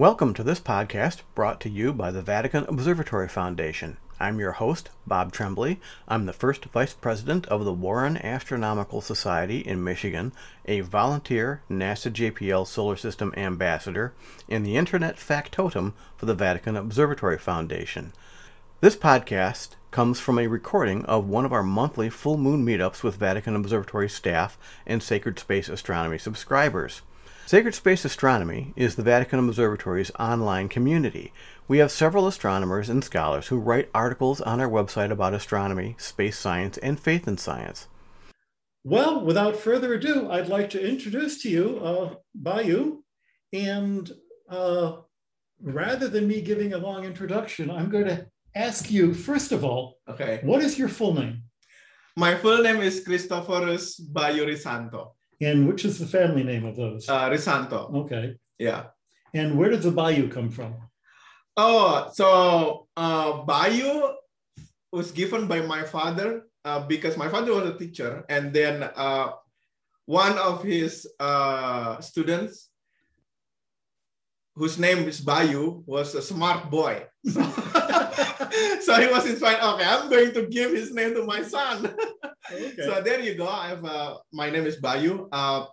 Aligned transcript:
Welcome 0.00 0.32
to 0.32 0.42
this 0.42 0.60
podcast 0.60 1.18
brought 1.34 1.60
to 1.60 1.68
you 1.68 1.92
by 1.92 2.10
the 2.10 2.22
Vatican 2.22 2.64
Observatory 2.64 3.28
Foundation. 3.28 3.98
I'm 4.18 4.40
your 4.40 4.52
host, 4.52 4.88
Bob 5.06 5.30
Tremblay. 5.30 5.76
I'm 6.08 6.24
the 6.24 6.32
first 6.32 6.64
vice 6.64 6.94
president 6.94 7.46
of 7.48 7.66
the 7.66 7.72
Warren 7.74 8.16
Astronomical 8.16 9.02
Society 9.02 9.58
in 9.58 9.84
Michigan, 9.84 10.32
a 10.64 10.80
volunteer 10.80 11.60
NASA 11.70 12.10
JPL 12.10 12.66
Solar 12.66 12.96
System 12.96 13.34
ambassador, 13.36 14.14
and 14.48 14.64
the 14.64 14.78
Internet 14.78 15.18
factotum 15.18 15.92
for 16.16 16.24
the 16.24 16.34
Vatican 16.34 16.76
Observatory 16.76 17.36
Foundation. 17.36 18.14
This 18.80 18.96
podcast 18.96 19.74
comes 19.90 20.18
from 20.18 20.38
a 20.38 20.46
recording 20.46 21.04
of 21.04 21.28
one 21.28 21.44
of 21.44 21.52
our 21.52 21.62
monthly 21.62 22.08
full 22.08 22.38
moon 22.38 22.64
meetups 22.64 23.02
with 23.02 23.16
Vatican 23.16 23.54
Observatory 23.54 24.08
staff 24.08 24.56
and 24.86 25.02
Sacred 25.02 25.38
Space 25.38 25.68
Astronomy 25.68 26.16
subscribers. 26.16 27.02
Sacred 27.50 27.74
Space 27.74 28.04
Astronomy 28.04 28.72
is 28.76 28.94
the 28.94 29.02
Vatican 29.02 29.40
Observatory's 29.40 30.12
online 30.20 30.68
community. 30.68 31.32
We 31.66 31.78
have 31.78 31.90
several 31.90 32.28
astronomers 32.28 32.88
and 32.88 33.02
scholars 33.02 33.48
who 33.48 33.58
write 33.58 33.90
articles 33.92 34.40
on 34.40 34.60
our 34.60 34.68
website 34.68 35.10
about 35.10 35.34
astronomy, 35.34 35.96
space 35.98 36.38
science, 36.38 36.78
and 36.78 37.00
faith 37.00 37.26
in 37.26 37.38
science. 37.38 37.88
Well, 38.84 39.24
without 39.24 39.56
further 39.56 39.94
ado, 39.94 40.30
I'd 40.30 40.46
like 40.46 40.70
to 40.70 40.88
introduce 40.88 41.42
to 41.42 41.50
you 41.50 41.80
uh, 41.82 42.14
Bayu. 42.40 42.98
And 43.52 44.08
uh, 44.48 44.98
rather 45.60 46.06
than 46.06 46.28
me 46.28 46.42
giving 46.42 46.74
a 46.74 46.78
long 46.78 47.04
introduction, 47.04 47.68
I'm 47.68 47.90
going 47.90 48.06
to 48.06 48.28
ask 48.54 48.92
you, 48.92 49.12
first 49.12 49.50
of 49.50 49.64
all, 49.64 49.98
Okay. 50.08 50.38
what 50.44 50.62
is 50.62 50.78
your 50.78 50.88
full 50.88 51.14
name? 51.14 51.42
My 52.16 52.36
full 52.36 52.62
name 52.62 52.76
is 52.76 53.04
Christoforus 53.04 54.00
Bayu 54.00 54.46
Risanto. 54.46 55.14
And 55.40 55.66
which 55.66 55.84
is 55.84 55.98
the 55.98 56.06
family 56.06 56.44
name 56.44 56.64
of 56.64 56.76
those? 56.76 57.08
Uh, 57.08 57.30
Risanto. 57.30 57.94
okay. 58.04 58.34
Yeah. 58.58 58.86
And 59.32 59.56
where 59.56 59.70
does 59.70 59.84
the 59.84 59.90
Bayu 59.92 60.30
come 60.30 60.50
from? 60.50 60.74
Oh, 61.56 62.10
so 62.12 62.88
uh, 62.96 63.44
Bayu 63.44 64.14
was 64.92 65.12
given 65.12 65.46
by 65.46 65.60
my 65.60 65.82
father 65.84 66.46
uh, 66.64 66.80
because 66.80 67.16
my 67.16 67.28
father 67.28 67.54
was 67.54 67.70
a 67.70 67.78
teacher, 67.78 68.24
and 68.28 68.52
then 68.52 68.82
uh, 68.82 69.30
one 70.06 70.36
of 70.38 70.62
his 70.62 71.06
uh, 71.18 72.00
students, 72.00 72.68
whose 74.54 74.78
name 74.78 75.08
is 75.08 75.20
Bayu, 75.20 75.82
was 75.86 76.14
a 76.14 76.22
smart 76.22 76.70
boy. 76.70 77.06
So, 77.24 77.40
so 78.80 78.94
he 79.00 79.06
was 79.08 79.26
inspired. 79.26 79.62
Okay, 79.62 79.84
I'm 79.84 80.08
going 80.08 80.32
to 80.34 80.46
give 80.46 80.72
his 80.72 80.92
name 80.92 81.14
to 81.14 81.24
my 81.24 81.42
son. 81.42 81.94
Okay. 82.50 82.82
So 82.82 83.00
there 83.00 83.20
you 83.20 83.36
go. 83.36 83.46
I 83.46 83.68
have 83.68 83.84
uh, 83.84 84.18
my 84.32 84.50
name 84.50 84.66
is 84.66 84.80
Bayu. 84.80 85.28
Uh, 85.30 85.66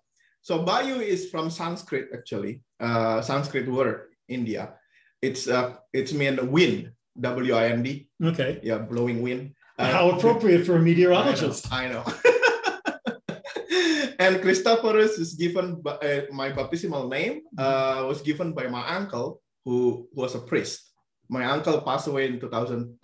so 0.44 0.64
Bayu 0.64 1.02
is 1.02 1.32
from 1.32 1.50
Sanskrit 1.50 2.10
actually. 2.14 2.62
Uh, 2.80 3.20
Sanskrit 3.24 3.68
word 3.68 4.14
India. 4.30 4.78
It's 5.20 5.48
uh, 5.48 5.82
it's 5.92 6.14
mean 6.14 6.38
wind. 6.52 6.92
W 7.20 7.56
I 7.56 7.74
N 7.74 7.82
D. 7.82 8.08
okay. 8.22 8.60
Yeah, 8.62 8.78
blowing 8.78 9.24
wind. 9.24 9.56
Uh, 9.80 9.90
How 9.90 10.12
appropriate 10.12 10.68
for 10.68 10.76
a 10.76 10.80
meteorologist. 10.80 11.66
I 11.74 11.90
know. 11.90 12.04
I 12.06 12.14
know. 12.14 12.38
and 14.20 14.38
Christoforus 14.38 15.18
is 15.20 15.34
given 15.34 15.82
by, 15.82 15.98
uh, 15.98 16.22
my 16.32 16.50
baptismal 16.50 17.08
name 17.08 17.42
uh, 17.58 18.06
was 18.08 18.22
given 18.22 18.54
by 18.54 18.68
my 18.68 18.86
uncle 18.88 19.42
who 19.66 20.08
was 20.14 20.36
a 20.36 20.40
priest. 20.40 20.94
My 21.30 21.46
uncle 21.46 21.82
passed 21.82 22.08
away 22.08 22.28
in 22.28 22.40
2012, 22.40 23.00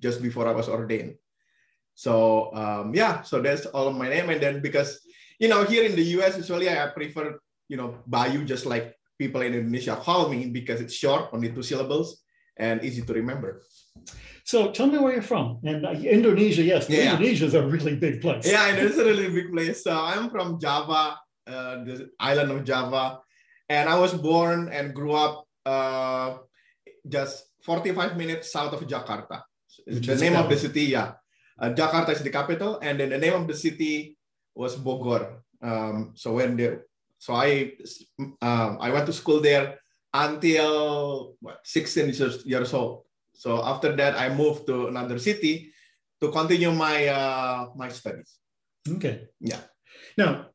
just 0.00 0.22
before 0.22 0.48
I 0.48 0.52
was 0.52 0.68
ordained. 0.68 1.16
So 1.94 2.54
um, 2.54 2.94
yeah, 2.94 3.22
so 3.22 3.42
that's 3.42 3.66
all 3.66 3.88
of 3.88 3.96
my 3.96 4.08
name. 4.08 4.30
And 4.30 4.40
then 4.40 4.62
because 4.62 5.00
you 5.38 5.48
know 5.48 5.64
here 5.64 5.84
in 5.84 5.96
the 5.96 6.04
US, 6.18 6.36
usually 6.36 6.70
I 6.70 6.86
prefer 6.88 7.38
you 7.68 7.76
know 7.76 7.98
Bayu 8.08 8.46
just 8.46 8.66
like 8.66 8.94
people 9.18 9.42
in 9.42 9.52
Indonesia 9.52 9.96
call 9.96 10.28
me 10.28 10.46
because 10.46 10.80
it's 10.80 10.94
short, 10.94 11.28
only 11.32 11.50
two 11.50 11.62
syllables, 11.62 12.22
and 12.56 12.82
easy 12.84 13.02
to 13.02 13.12
remember. 13.12 13.62
So 14.44 14.70
tell 14.70 14.86
me 14.86 14.96
where 14.96 15.12
you're 15.12 15.26
from. 15.26 15.58
And 15.62 15.84
uh, 15.84 15.90
Indonesia, 15.90 16.62
yes, 16.62 16.88
Yeah. 16.88 17.18
Indonesia 17.18 17.44
is 17.44 17.54
a 17.54 17.66
really 17.66 17.96
big 17.96 18.22
place. 18.22 18.46
Yeah, 18.48 18.68
and 18.70 18.78
it's 18.78 18.96
a 18.96 19.04
really 19.04 19.28
big 19.28 19.52
place. 19.52 19.84
So 19.84 19.92
I'm 19.92 20.30
from 20.30 20.58
Java, 20.58 21.18
uh, 21.46 21.84
the 21.84 22.08
island 22.18 22.52
of 22.52 22.64
Java, 22.64 23.20
and 23.68 23.90
I 23.90 23.98
was 23.98 24.14
born 24.14 24.70
and 24.72 24.94
grew 24.94 25.12
up 25.12 25.44
uh, 25.66 26.38
just 27.06 27.44
45 27.68 28.16
minutes 28.16 28.48
south 28.48 28.72
of 28.72 28.80
Jakarta. 28.88 29.44
Which 29.84 30.08
the 30.08 30.16
name 30.16 30.36
of 30.40 30.48
the 30.48 30.56
city, 30.56 30.96
yeah, 30.96 31.20
uh, 31.60 31.76
Jakarta 31.76 32.16
is 32.16 32.24
the 32.24 32.32
capital, 32.32 32.80
and 32.80 32.96
then 32.96 33.12
the 33.12 33.20
name 33.20 33.36
of 33.36 33.44
the 33.44 33.52
city 33.54 34.16
was 34.56 34.72
Bogor. 34.80 35.44
Um, 35.60 36.16
so 36.16 36.40
when 36.40 36.56
the 36.56 36.88
so 37.20 37.34
I 37.34 37.76
um, 38.40 38.78
I 38.80 38.88
went 38.88 39.04
to 39.06 39.12
school 39.12 39.40
there 39.44 39.76
until 40.14 41.36
what 41.44 41.60
16 41.64 42.16
years, 42.16 42.46
years 42.46 42.72
old. 42.72 43.04
So 43.34 43.62
after 43.62 43.94
that, 43.96 44.16
I 44.16 44.32
moved 44.32 44.66
to 44.66 44.88
another 44.88 45.18
city 45.18 45.70
to 46.20 46.32
continue 46.32 46.72
my 46.72 47.06
uh, 47.06 47.68
my 47.76 47.88
studies. 47.88 48.38
Okay. 48.88 49.28
Yeah. 49.40 49.60
Now, 50.16 50.50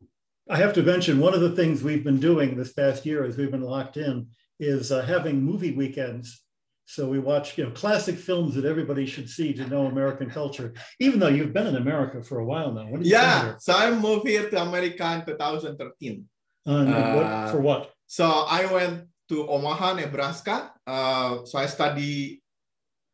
I 0.50 0.58
have 0.58 0.74
to 0.74 0.84
mention 0.84 1.20
one 1.20 1.34
of 1.34 1.42
the 1.42 1.56
things 1.56 1.84
we've 1.84 2.04
been 2.04 2.20
doing 2.20 2.58
this 2.58 2.74
past 2.74 3.06
year 3.06 3.24
as 3.24 3.38
we've 3.38 3.52
been 3.52 3.62
locked 3.64 3.98
in 3.98 4.28
is 4.60 4.92
uh, 4.92 5.02
having 5.02 5.44
movie 5.44 5.72
weekends. 5.72 6.42
So 6.86 7.08
we 7.08 7.20
watch, 7.20 7.58
you 7.58 7.64
know, 7.66 7.72
classic 7.72 8.18
films 8.18 8.56
that 8.56 8.66
everybody 8.66 9.06
should 9.06 9.30
see 9.30 9.54
to 9.54 9.66
know 9.68 9.86
American 9.88 10.30
culture. 10.30 10.74
Even 11.00 11.20
though 11.20 11.30
you've 11.30 11.54
been 11.54 11.68
in 11.68 11.78
America 11.78 12.22
for 12.22 12.40
a 12.40 12.46
while 12.46 12.72
now, 12.74 12.86
what 12.88 13.02
do 13.02 13.08
you 13.08 13.16
Yeah, 13.16 13.56
so 13.58 13.74
I 13.74 13.90
moved 13.92 14.28
here 14.28 14.50
to 14.50 14.62
America 14.62 15.06
in 15.16 15.26
2013. 15.26 16.26
And 16.66 16.90
what, 16.90 17.26
Uh, 17.26 17.52
for 17.52 17.62
what? 17.62 17.92
So 18.08 18.26
I 18.26 18.66
went 18.72 19.08
to 19.30 19.48
Omaha, 19.48 19.94
Nebraska. 19.94 20.72
Uh, 20.86 21.46
so 21.46 21.58
I 21.58 21.66
study 21.68 22.42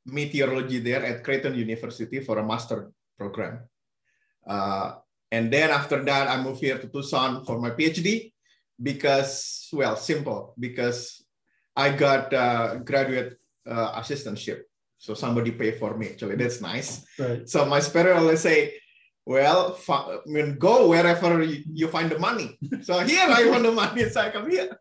meteorology 0.06 0.80
there 0.80 1.06
at 1.06 1.24
Creighton 1.24 1.56
University 1.56 2.19
for 2.19 2.40
a 2.40 2.46
master 2.46 2.91
program. 3.18 3.69
Uh, 4.46 4.96
and 5.31 5.53
then 5.53 5.69
after 5.69 6.03
that, 6.03 6.28
I 6.28 6.41
moved 6.41 6.59
here 6.59 6.78
to 6.78 6.88
Tucson 6.88 7.46
for 7.46 7.59
my 7.59 7.69
PhD 7.69 8.34
because, 8.81 9.69
well, 9.72 9.96
simple, 9.96 10.56
because 10.59 11.24
I 11.75 11.91
got 11.94 12.34
uh, 12.34 12.75
graduate 12.81 13.38
uh, 13.69 14.00
assistantship. 14.02 14.62
So 14.97 15.13
somebody 15.13 15.52
pay 15.52 15.72
for 15.72 15.96
me. 15.96 16.09
Actually, 16.09 16.35
that's 16.35 16.59
nice. 16.62 17.06
Right. 17.18 17.47
So 17.47 17.66
my 17.66 17.80
spirit 17.80 18.18
always 18.18 18.41
say, 18.41 18.74
well, 19.25 19.78
I 19.88 20.18
mean, 20.25 20.57
go 20.57 20.90
wherever 20.90 21.44
you, 21.44 21.63
you 21.72 21.88
find 21.88 22.09
the 22.12 22.19
money. 22.19 22.57
So 22.81 23.00
here 23.00 23.28
I 23.30 23.47
find 23.47 23.63
the 23.63 23.72
money, 23.72 24.09
so 24.09 24.22
I 24.22 24.30
come 24.31 24.50
here. 24.50 24.78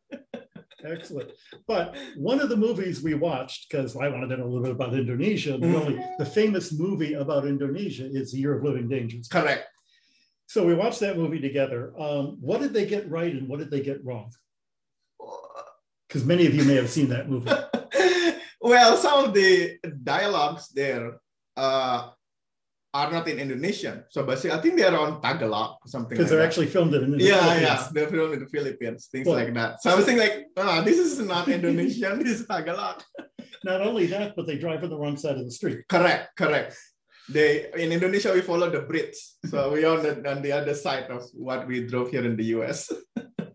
Excellent. 0.85 1.33
But 1.67 1.97
one 2.17 2.41
of 2.41 2.49
the 2.49 2.57
movies 2.57 3.03
we 3.03 3.15
watched, 3.15 3.69
because 3.69 3.97
I 3.97 4.09
wanted 4.09 4.29
to 4.29 4.37
know 4.39 4.47
a 4.47 4.49
little 4.49 4.63
bit 4.63 4.73
about 4.73 4.95
Indonesia, 4.95 5.59
the, 5.59 5.77
only, 5.77 6.01
the 6.19 6.25
famous 6.25 6.73
movie 6.73 7.15
about 7.15 7.47
Indonesia 7.47 8.07
is 8.07 8.33
The 8.33 8.39
Year 8.39 8.57
of 8.57 8.65
Living 8.65 8.89
Dangerous. 8.89 9.29
Correct. 9.29 9.67
So 10.47 10.65
we 10.65 10.75
watched 10.75 11.01
that 11.01 11.19
movie 11.19 11.41
together. 11.41 11.93
Um, 11.99 12.39
what 12.41 12.61
did 12.61 12.73
they 12.73 12.87
get 12.87 13.11
right 13.11 13.33
and 13.35 13.49
what 13.49 13.59
did 13.59 13.71
they 13.71 13.83
get 13.83 14.05
wrong? 14.05 14.33
Because 16.07 16.25
many 16.25 16.47
of 16.47 16.55
you 16.55 16.65
may 16.65 16.77
have 16.77 16.89
seen 16.89 17.09
that 17.09 17.29
movie. 17.29 17.51
well, 18.69 18.97
some 18.97 19.25
of 19.25 19.35
the 19.35 19.79
dialogues 20.03 20.69
there 20.69 21.19
uh, 21.57 22.11
are 22.95 23.11
not 23.13 23.29
in 23.29 23.39
Indonesian. 23.39 24.05
So 24.11 24.25
basically, 24.25 24.53
I 24.53 24.61
think 24.61 24.77
they're 24.77 24.97
on 24.99 25.21
Tagalog 25.21 25.77
or 25.85 25.89
something. 25.89 26.17
Because 26.17 26.25
like 26.27 26.31
they're 26.31 26.39
that. 26.41 26.47
actually 26.47 26.67
filmed 26.67 26.95
in 26.95 27.13
the 27.13 27.19
Yeah, 27.19 27.41
Philippines. 27.41 27.63
yeah, 27.63 27.89
they're 27.93 28.09
filmed 28.09 28.35
in 28.35 28.41
the 28.41 28.51
Philippines, 28.57 29.09
things 29.13 29.27
Well, 29.27 29.37
like 29.37 29.53
that. 29.55 29.83
So 29.83 29.91
I 29.91 29.95
was 29.95 30.05
thinking, 30.05 30.25
like, 30.27 30.47
ah, 30.57 30.81
this 30.83 30.99
is 30.99 31.19
not 31.21 31.49
Indonesian, 31.49 32.19
this 32.25 32.41
is 32.41 32.47
Tagalog. 32.47 33.03
Not 33.65 33.81
only 33.83 34.07
that, 34.07 34.37
but 34.37 34.47
they 34.47 34.57
drive 34.57 34.85
on 34.85 34.91
the 34.91 34.97
wrong 34.97 35.17
side 35.17 35.37
of 35.37 35.45
the 35.45 35.51
street. 35.51 35.81
Correct, 35.89 36.37
correct. 36.37 36.79
They 37.29 37.67
in 37.77 37.91
Indonesia 37.93 38.33
we 38.33 38.41
follow 38.41 38.71
the 38.71 38.83
Brits, 38.89 39.37
so 39.51 39.73
we 39.73 39.85
on 39.85 40.01
the 40.03 40.13
on 40.31 40.41
the 40.41 40.53
other 40.53 40.73
side 40.73 41.11
of 41.11 41.23
what 41.35 41.67
we 41.67 41.85
drove 41.85 42.09
here 42.11 42.25
in 42.25 42.37
the 42.37 42.45
US. 42.57 42.89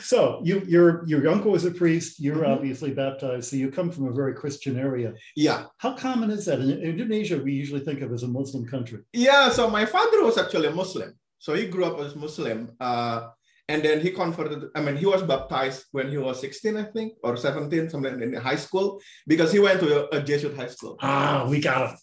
So 0.00 0.40
you, 0.42 0.62
your 0.66 1.04
your 1.06 1.28
uncle 1.28 1.50
was 1.52 1.64
a 1.64 1.70
priest. 1.70 2.18
You're 2.18 2.36
Mhm. 2.44 2.48
obviously 2.56 2.92
baptized. 2.92 3.50
So 3.50 3.56
you 3.56 3.70
come 3.70 3.90
from 3.90 4.06
a 4.08 4.12
very 4.12 4.34
Christian 4.34 4.78
area. 4.78 5.12
Yeah, 5.36 5.66
How 5.78 5.92
common 5.94 6.30
is 6.30 6.46
that? 6.46 6.60
In 6.60 6.70
Indonesia, 6.82 7.36
we 7.42 7.52
usually 7.52 7.80
think 7.84 8.00
of 8.00 8.12
as 8.12 8.22
a 8.22 8.28
Muslim 8.28 8.64
country. 8.66 9.00
yeah. 9.12 9.50
So 9.50 9.68
my 9.68 9.84
father 9.84 10.22
was 10.24 10.38
actually 10.38 10.68
a 10.68 10.74
Muslim, 10.74 11.12
so 11.38 11.52
he 11.54 11.66
grew 11.66 11.84
up 11.84 11.98
as 12.00 12.16
Muslim, 12.16 12.70
uh, 12.80 13.28
and 13.68 13.82
then 13.84 14.00
he 14.00 14.10
converted. 14.10 14.70
I 14.74 14.80
mean, 14.80 14.96
he 14.96 15.06
was 15.06 15.22
baptized 15.22 15.84
when 15.92 16.08
he 16.10 16.16
was 16.18 16.40
16, 16.40 16.76
I 16.76 16.84
think, 16.84 17.12
or 17.22 17.36
17, 17.36 17.90
something 17.90 18.20
in 18.22 18.32
high 18.34 18.56
school, 18.66 19.00
because 19.26 19.52
he 19.52 19.58
went 19.60 19.80
to 19.80 19.88
a, 19.98 20.18
a 20.18 20.22
Jesuit 20.22 20.56
high 20.56 20.68
school. 20.76 20.96
Ah, 21.02 21.46
we 21.48 21.60
got 21.60 21.90
him. 21.90 21.96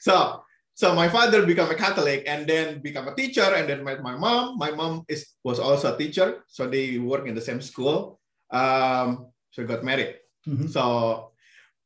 So, 0.00 0.42
so 0.78 0.94
my 0.94 1.08
father 1.08 1.42
became 1.42 1.66
a 1.66 1.74
Catholic 1.74 2.22
and 2.30 2.46
then 2.46 2.78
become 2.78 3.08
a 3.10 3.14
teacher 3.18 3.42
and 3.42 3.68
then 3.68 3.82
met 3.82 4.00
my 4.00 4.14
mom. 4.14 4.54
My 4.62 4.70
mom 4.70 5.02
is 5.10 5.26
was 5.42 5.58
also 5.58 5.92
a 5.92 5.98
teacher, 5.98 6.46
so 6.46 6.70
they 6.70 7.02
work 7.02 7.26
in 7.26 7.34
the 7.34 7.42
same 7.42 7.60
school. 7.60 8.20
Um, 8.54 9.34
so 9.50 9.66
got 9.66 9.82
married. 9.82 10.22
Mhm. 10.46 10.70
So, 10.70 11.34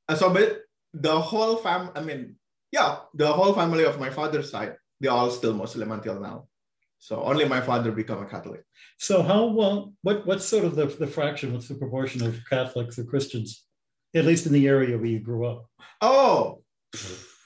uh, 0.08 0.14
so 0.14 0.28
but 0.28 0.68
the 0.92 1.16
whole 1.16 1.56
fam, 1.56 1.88
I 1.96 2.04
mean, 2.04 2.36
yeah, 2.68 3.08
the 3.16 3.32
whole 3.32 3.54
family 3.56 3.88
of 3.88 3.96
my 3.96 4.10
father's 4.12 4.52
side, 4.52 4.76
they're 5.00 5.16
all 5.16 5.32
still 5.32 5.54
Muslim 5.56 5.90
until 5.90 6.20
now. 6.20 6.52
So 7.00 7.24
only 7.24 7.48
my 7.48 7.62
father 7.64 7.92
become 7.96 8.20
a 8.20 8.28
Catholic. 8.28 8.60
So 8.98 9.22
how 9.24 9.46
well 9.56 9.96
what 10.04 10.26
what's 10.28 10.44
sort 10.44 10.68
of 10.68 10.76
the, 10.76 10.84
the 10.84 11.08
fraction, 11.08 11.54
what's 11.56 11.68
the 11.72 11.80
proportion 11.80 12.20
of 12.28 12.36
Catholics 12.44 12.98
or 13.00 13.08
Christians, 13.08 13.64
at 14.12 14.28
least 14.28 14.44
in 14.44 14.52
the 14.52 14.68
area 14.68 15.00
where 15.00 15.12
you 15.16 15.20
grew 15.24 15.48
up? 15.48 15.64
Oh, 16.04 16.60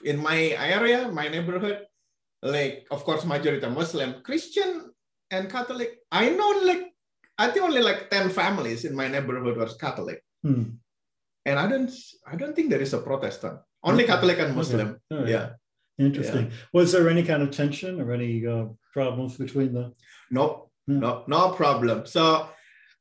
in 0.07 0.17
my 0.23 0.55
area, 0.55 1.11
my 1.11 1.27
neighborhood, 1.27 1.83
like 2.41 2.87
of 2.95 3.03
course 3.03 3.25
majority 3.25 3.67
Muslim, 3.67 4.23
Christian 4.23 4.91
and 5.31 5.51
Catholic. 5.51 5.99
I 6.11 6.29
know 6.29 6.49
like 6.63 6.83
I 7.37 7.51
think 7.51 7.65
only 7.65 7.83
like 7.83 8.09
10 8.09 8.29
families 8.31 8.85
in 8.85 8.95
my 8.95 9.07
neighborhood 9.07 9.57
was 9.57 9.75
Catholic. 9.75 10.23
Hmm. 10.43 10.79
And 11.45 11.59
I 11.59 11.67
don't 11.67 11.91
I 12.25 12.35
don't 12.39 12.55
think 12.55 12.69
there 12.69 12.81
is 12.87 12.93
a 12.93 13.03
Protestant. 13.03 13.59
Only 13.83 14.03
Okay. 14.03 14.13
Catholic 14.13 14.39
and 14.39 14.55
Muslim. 14.55 14.97
All 15.11 15.19
right. 15.19 15.27
Yeah. 15.27 15.47
Interesting. 15.99 16.51
Was 16.73 16.91
there 16.91 17.09
any 17.09 17.23
kind 17.23 17.41
of 17.43 17.51
tension 17.51 17.99
or 18.01 18.11
any 18.13 18.45
uh, 18.45 18.65
problems 18.93 19.35
between 19.37 19.73
the 19.73 19.93
Nope. 20.31 20.71
Hmm. 20.87 20.99
No, 21.03 21.23
no 21.27 21.51
problem. 21.51 22.05
So 22.05 22.47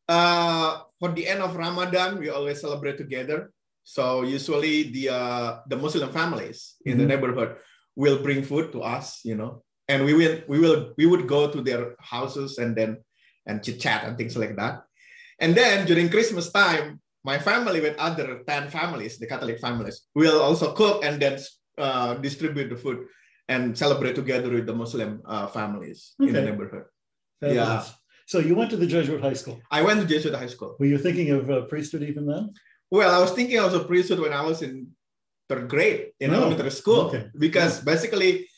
uh 0.09 0.83
for 0.99 1.11
the 1.13 1.27
end 1.29 1.43
of 1.43 1.55
Ramadan, 1.55 2.19
we 2.19 2.31
always 2.31 2.61
celebrate 2.61 2.99
together. 2.99 3.53
So 3.87 4.27
usually 4.27 4.91
the 4.91 5.05
uh 5.15 5.49
the 5.71 5.79
Muslim 5.79 6.11
families 6.11 6.75
in 6.85 6.99
the 6.99 7.05
Mhm. 7.07 7.11
neighborhood 7.15 7.51
will 7.95 8.19
bring 8.27 8.43
food 8.43 8.67
to 8.75 8.83
us, 8.83 9.23
you 9.23 9.37
know, 9.39 9.63
and 9.87 10.03
we 10.05 10.13
will 10.21 10.43
we 10.51 10.59
will 10.59 10.81
we 10.99 11.07
would 11.07 11.25
go 11.31 11.47
to 11.55 11.63
their 11.63 11.95
houses 12.03 12.59
and 12.59 12.75
then 12.75 12.99
and 13.47 13.63
chit 13.63 13.79
chat 13.79 14.03
and 14.05 14.19
things 14.19 14.35
like 14.37 14.55
that. 14.59 14.83
And 15.39 15.55
then 15.55 15.87
during 15.87 16.11
Christmas 16.11 16.51
time, 16.51 16.99
my 17.23 17.39
family 17.39 17.79
with 17.81 17.95
other 18.09 18.43
10 18.43 18.71
families, 18.75 19.19
the 19.23 19.29
Catholic 19.31 19.61
families, 19.63 19.97
will 20.19 20.41
also 20.43 20.75
cook 20.75 21.05
and 21.07 21.23
then 21.23 21.39
uh, 21.79 22.15
distribute 22.27 22.69
the 22.71 22.77
food 22.85 23.07
and 23.47 23.79
celebrate 23.79 24.17
together 24.19 24.51
with 24.51 24.67
the 24.67 24.75
Muslim 24.75 25.23
uh, 25.25 25.47
families 25.47 26.19
in 26.19 26.33
the 26.35 26.43
Okay. 26.43 26.51
neighborhood. 26.51 26.85
Fabulous. 27.39 27.95
So 28.27 28.43
you 28.43 28.55
went 28.59 28.71
to 28.75 28.77
the 28.83 28.91
Jesuit 28.91 29.21
high 29.23 29.39
school. 29.39 29.63
I 29.71 29.83
went 29.87 30.01
to 30.03 30.07
Jesuit 30.11 30.35
high 30.35 30.51
school. 30.51 30.75
Were 30.81 30.91
you 30.91 30.99
thinking 30.99 31.31
of 31.31 31.47
uh, 31.49 31.63
priesthood 31.71 32.03
even 32.03 32.27
then? 32.27 32.51
Well, 32.91 33.11
I 33.15 33.19
was 33.21 33.33
thinking 33.33 33.59
I 33.59 33.65
was 33.65 33.75
a 33.75 33.85
priesthood 33.85 34.21
when 34.21 34.33
I 34.33 34.43
was 34.43 34.63
in 34.63 34.89
third 35.49 35.69
grade 35.69 36.13
in 36.21 36.31
Oh, 36.31 36.35
elementary 36.35 36.71
school 36.71 37.07
okay. 37.11 37.31
because 37.39 37.81
basically 37.81 38.49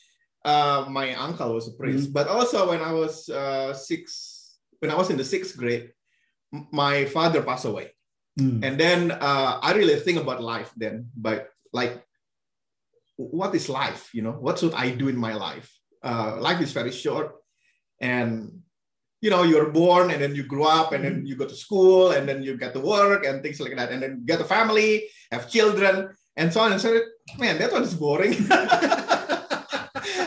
uh, 0.45 0.85
my 0.89 1.13
uncle 1.15 1.53
was 1.53 1.67
a 1.67 1.73
priest. 1.73 2.09
Mhm. 2.09 2.13
But 2.13 2.27
also 2.27 2.69
when 2.69 2.81
I 2.81 2.93
was 2.93 3.27
uh, 3.29 3.73
six, 3.73 4.57
when 4.79 4.91
I 4.91 4.95
was 4.95 5.09
in 5.09 5.17
the 5.17 5.25
sixth 5.25 5.57
grade, 5.57 5.91
m- 6.53 6.67
my 6.71 7.05
father 7.05 7.41
passed 7.43 7.65
away, 7.65 7.93
Hmm. 8.37 8.63
and 8.63 8.79
then 8.79 9.11
uh, 9.11 9.59
I 9.61 9.73
really 9.73 9.99
think 9.99 10.17
about 10.21 10.41
life 10.41 10.71
then. 10.77 11.09
But 11.17 11.49
like, 11.73 12.05
what 13.17 13.53
is 13.55 13.67
life? 13.69 14.09
You 14.13 14.21
know, 14.21 14.31
what 14.31 14.59
should 14.59 14.73
I 14.73 14.91
do 14.91 15.09
in 15.09 15.17
my 15.17 15.33
life? 15.33 15.67
Uh, 16.01 16.37
life 16.39 16.61
is 16.61 16.71
very 16.71 16.91
short, 16.91 17.35
and 17.99 18.63
you 19.21 19.29
know 19.29 19.43
you're 19.43 19.69
born 19.71 20.11
and 20.11 20.21
then 20.21 20.33
you 20.35 20.43
grow 20.43 20.63
up 20.65 20.91
and 20.93 21.03
then 21.03 21.25
you 21.25 21.35
go 21.35 21.45
to 21.45 21.55
school 21.55 22.11
and 22.11 22.27
then 22.27 22.41
you 22.43 22.55
get 22.57 22.73
to 22.73 22.79
work 22.79 23.25
and 23.25 23.43
things 23.43 23.59
like 23.59 23.75
that 23.75 23.91
and 23.91 24.01
then 24.01 24.23
get 24.25 24.39
a 24.39 24.47
family 24.47 25.03
have 25.31 25.49
children 25.51 26.09
and 26.37 26.53
so 26.53 26.61
on. 26.61 26.71
And 26.71 26.81
so 26.81 26.95
on. 26.95 27.01
man 27.37 27.57
that 27.59 27.71
one 27.71 27.83
is 27.83 27.93
boring. 27.95 28.35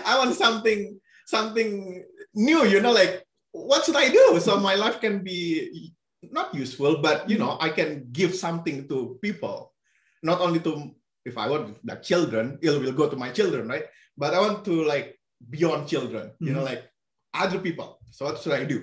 I 0.04 0.14
want 0.18 0.34
something 0.34 1.00
something 1.26 2.04
new 2.34 2.64
you 2.66 2.80
know 2.80 2.92
like 2.92 3.24
what 3.52 3.84
should 3.84 3.96
i 3.96 4.08
do? 4.08 4.40
So 4.40 4.56
my 4.60 4.74
life 4.74 5.00
can 5.00 5.22
be 5.22 5.92
not 6.30 6.54
useful 6.54 7.00
but 7.02 7.28
you 7.28 7.38
know 7.38 7.56
i 7.60 7.68
can 7.68 8.08
give 8.12 8.34
something 8.34 8.88
to 8.88 9.18
people. 9.22 9.72
Not 10.22 10.40
only 10.40 10.60
to 10.60 10.92
if 11.24 11.38
i 11.38 11.48
want 11.48 11.78
the 11.86 11.96
children 11.96 12.58
it 12.62 12.70
will 12.70 12.92
go 12.92 13.08
to 13.08 13.16
my 13.16 13.30
children 13.30 13.68
right? 13.68 13.86
But 14.16 14.34
i 14.34 14.40
want 14.40 14.64
to 14.66 14.84
like 14.84 15.16
beyond 15.50 15.88
children 15.88 16.30
you 16.38 16.52
know 16.52 16.60
Mhm. 16.62 16.70
like 16.76 16.82
other 17.34 17.58
people 17.58 18.01
so 18.14 18.20
what 18.26 18.36
should 18.40 18.52
i 18.60 18.64
do 18.72 18.78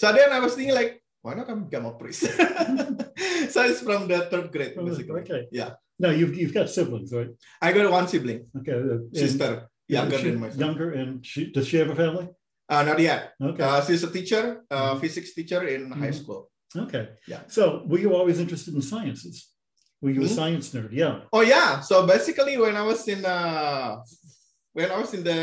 so 0.00 0.06
then 0.18 0.30
i 0.36 0.40
was 0.44 0.52
thinking 0.56 0.74
like 0.80 0.92
why 1.24 1.34
not 1.38 1.48
I 1.50 1.54
become 1.54 1.86
a 1.86 1.94
priest 2.00 2.22
so 3.54 3.58
it's 3.68 3.80
from 3.88 4.08
the 4.12 4.18
third 4.30 4.50
grade 4.54 4.74
Oh, 4.78 4.84
basically 4.86 5.20
okay. 5.22 5.42
yeah 5.60 5.70
Now 6.04 6.10
you've 6.18 6.34
you've 6.38 6.54
got 6.58 6.66
siblings, 6.76 7.10
right? 7.18 7.30
i 7.64 7.68
got 7.76 7.86
one 7.98 8.06
sibling 8.12 8.40
Okay. 8.58 8.72
uh, 8.74 8.98
and- 8.98 9.16
sister 9.24 9.50
younger 9.96 10.18
she- 10.18 10.30
than 10.30 10.40
myself 10.44 10.60
Younger, 10.66 10.88
and 11.00 11.10
she 11.30 11.40
does 11.54 11.66
she 11.70 11.76
have 11.82 11.90
a 11.90 11.98
family? 12.04 12.26
uh, 12.72 12.82
not 12.90 12.98
yet 13.08 13.22
Okay. 13.50 13.62
uh, 13.68 13.80
she's 13.86 14.02
a 14.08 14.10
teacher 14.16 14.42
uh, 14.70 14.94
Mhm. 14.94 15.00
physics 15.02 15.30
teacher 15.36 15.60
in 15.74 15.82
high 16.02 16.10
Mhm. 16.14 16.20
school 16.20 16.40
okay. 16.84 17.04
yeah. 17.32 17.42
So 17.56 17.62
were 17.88 18.00
you 18.04 18.10
always 18.18 18.38
interested 18.44 18.72
in 18.78 18.82
sciences? 18.92 19.36
Were 20.02 20.10
you 20.16 20.22
a 20.30 20.32
science 20.40 20.66
nerd? 20.74 20.90
Yeah. 21.02 21.14
Oh 21.36 21.44
yeah. 21.54 21.68
So 21.88 21.94
basically, 22.14 22.54
when 22.64 22.74
I 22.82 22.84
was 22.90 23.00
in 23.14 23.20
uh, 23.36 23.90
when 24.76 24.88
I 24.94 24.96
was 25.02 25.10
in 25.16 25.22
the 25.30 25.38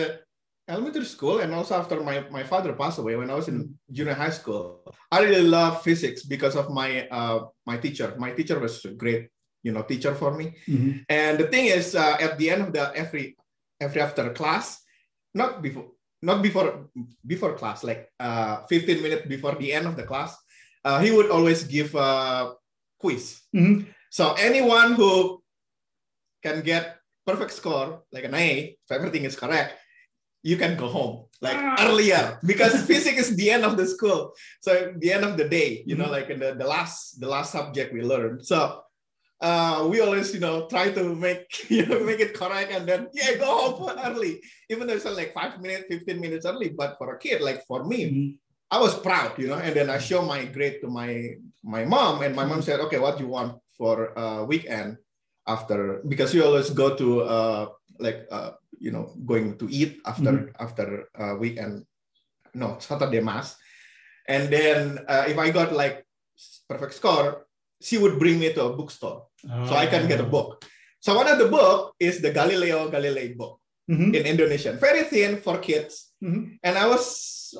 elementary 0.69 1.05
school, 1.05 1.39
and 1.41 1.53
also 1.53 1.75
after 1.75 1.99
my 1.99 2.23
my 2.29 2.43
father 2.45 2.73
passed 2.73 2.99
away, 3.01 3.17
when 3.17 3.29
I 3.29 3.35
was 3.35 3.49
in 3.49 3.73
junior 3.91 4.13
high 4.13 4.29
school, 4.29 4.85
I 5.11 5.25
really 5.25 5.41
love 5.43 5.81
physics 5.81 6.23
because 6.23 6.55
of 6.55 6.69
my 6.69 7.09
uh, 7.09 7.49
my 7.65 7.77
teacher. 7.81 8.13
My 8.17 8.31
teacher 8.31 8.59
was 8.61 8.85
a 8.85 8.93
great, 8.93 9.29
you 9.65 9.73
know, 9.73 9.81
teacher 9.81 10.13
for 10.13 10.31
me. 10.37 10.53
Mhm. 10.69 11.03
And 11.09 11.41
the 11.41 11.49
thing 11.49 11.65
is, 11.73 11.97
uh, 11.97 12.15
at 12.21 12.37
the 12.37 12.47
end 12.53 12.61
of 12.61 12.71
the 12.71 12.93
every 12.93 13.35
every 13.81 13.99
after 14.01 14.29
class, 14.31 14.79
not 15.33 15.61
before 15.65 15.89
not 16.21 16.45
before 16.45 16.87
before 17.25 17.57
class, 17.57 17.83
like 17.83 18.07
uh, 18.21 18.63
15 18.69 19.01
minutes 19.01 19.25
before 19.25 19.55
the 19.57 19.73
end 19.73 19.87
of 19.89 19.97
the 19.97 20.05
class, 20.05 20.37
uh, 20.85 21.01
he 21.01 21.09
would 21.09 21.31
always 21.33 21.65
give 21.65 21.95
a 21.97 22.53
quiz. 23.01 23.41
Mhm. 23.55 23.89
So 24.13 24.33
anyone 24.37 24.93
who 24.93 25.41
can 26.43 26.61
get 26.61 26.99
perfect 27.25 27.51
score, 27.51 28.03
like 28.11 28.25
an 28.25 28.33
A, 28.35 28.75
if 28.77 28.89
everything 28.91 29.23
is 29.23 29.35
correct, 29.35 29.75
you 30.43 30.57
can 30.57 30.77
go 30.77 30.87
home 30.87 31.25
like 31.41 31.57
Ah. 31.57 31.87
earlier 31.87 32.39
because 32.45 32.83
physics 32.83 33.29
is 33.29 33.35
the 33.35 33.51
end 33.51 33.63
of 33.63 33.77
the 33.77 33.85
school. 33.87 34.33
So 34.61 34.93
the 34.97 35.11
end 35.11 35.23
of 35.23 35.37
the 35.37 35.47
day, 35.47 35.83
you 35.85 35.95
know, 35.95 36.09
like 36.09 36.29
in 36.29 36.39
the, 36.39 36.55
the 36.55 36.67
last 36.67 37.19
the 37.19 37.27
last 37.27 37.51
subject 37.51 37.93
we 37.93 38.01
learned. 38.01 38.45
So 38.45 38.83
uh, 39.41 39.87
we 39.89 40.01
always, 40.01 40.33
you 40.33 40.39
know, 40.39 40.67
try 40.67 40.91
to 40.91 41.03
make 41.15 41.47
you 41.69 41.85
know 41.85 42.03
make 42.03 42.19
it 42.19 42.33
correct 42.33 42.71
and 42.71 42.87
then 42.87 43.07
yeah, 43.13 43.35
go 43.35 43.71
home 43.71 43.99
early. 44.03 44.41
Even 44.69 44.87
though 44.87 44.95
it's 44.95 45.05
like 45.05 45.33
five 45.33 45.59
minutes, 45.61 45.85
15 45.89 46.19
minutes 46.19 46.45
early, 46.45 46.69
but 46.69 46.95
for 46.97 47.15
a 47.15 47.19
kid, 47.19 47.41
like 47.41 47.63
for 47.67 47.83
me, 47.85 47.99
Mhm. 48.05 48.27
I 48.71 48.77
was 48.79 48.93
proud, 48.99 49.33
you 49.41 49.47
know, 49.47 49.57
and 49.57 49.73
then 49.75 49.89
I 49.89 49.97
show 49.97 50.21
my 50.21 50.45
grade 50.45 50.77
to 50.81 50.87
my 50.87 51.35
my 51.63 51.85
mom, 51.85 52.21
and 52.21 52.35
my 52.35 52.45
mom 52.45 52.61
said, 52.61 52.79
"Okay, 52.85 52.99
what 53.01 53.17
do 53.17 53.23
you 53.25 53.31
want 53.33 53.57
for 53.73 54.13
uh, 54.13 54.43
weekend 54.45 54.97
after?" 55.47 56.03
Because 56.05 56.35
you 56.37 56.45
always 56.45 56.69
go 56.69 56.93
to 56.95 57.07
uh, 57.25 57.65
like 57.99 58.25
uh, 58.31 58.51
you 58.79 58.91
know 58.91 59.13
going 59.25 59.57
to 59.59 59.67
eat 59.69 59.99
after 60.05 60.51
after 60.59 61.05
uh, 61.19 61.35
weekend, 61.39 61.85
no 62.55 62.77
Saturday 62.79 63.19
mass, 63.21 63.55
and 64.27 64.49
then 64.49 64.99
uh, 65.07 65.25
if 65.27 65.37
I 65.37 65.51
got 65.51 65.73
like 65.73 66.05
perfect 66.67 66.93
score, 66.95 67.45
she 67.81 67.97
would 67.97 68.17
bring 68.19 68.39
me 68.39 68.53
to 68.53 68.63
a 68.65 68.75
bookstore. 68.75 69.27
So 69.67 69.75
I 69.75 69.85
can 69.87 70.07
get 70.07 70.19
a 70.19 70.27
book. 70.27 70.65
So 70.99 71.15
one 71.15 71.27
of 71.27 71.37
the 71.39 71.47
book 71.47 71.95
is 71.99 72.19
the 72.21 72.31
Galileo 72.31 72.89
Galilei 72.91 73.35
book 73.37 73.59
Mhm. 73.89 74.13
in 74.13 74.21
Indonesian, 74.25 74.77
very 74.77 75.03
thin 75.03 75.41
for 75.41 75.57
kids. 75.59 76.11
Mhm. 76.21 76.59
and 76.67 76.75
I 76.77 76.83
was 76.85 77.05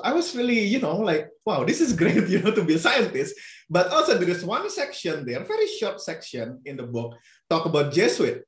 I 0.04 0.12
was 0.12 0.36
really 0.36 0.60
you 0.68 0.78
know 0.84 1.00
like 1.00 1.32
wow 1.48 1.64
this 1.64 1.80
is 1.80 1.96
great 2.00 2.28
you 2.28 2.38
know 2.44 2.52
to 2.52 2.62
be 2.62 2.76
a 2.76 2.82
scientist. 2.86 3.32
But 3.72 3.88
also 3.88 4.14
there 4.20 4.28
is 4.28 4.44
one 4.44 4.68
section 4.70 5.24
there 5.26 5.42
very 5.44 5.66
short 5.80 5.98
section 6.00 6.60
in 6.68 6.76
the 6.76 6.84
book 6.86 7.16
talk 7.48 7.64
about 7.66 7.90
Jesuit 7.96 8.44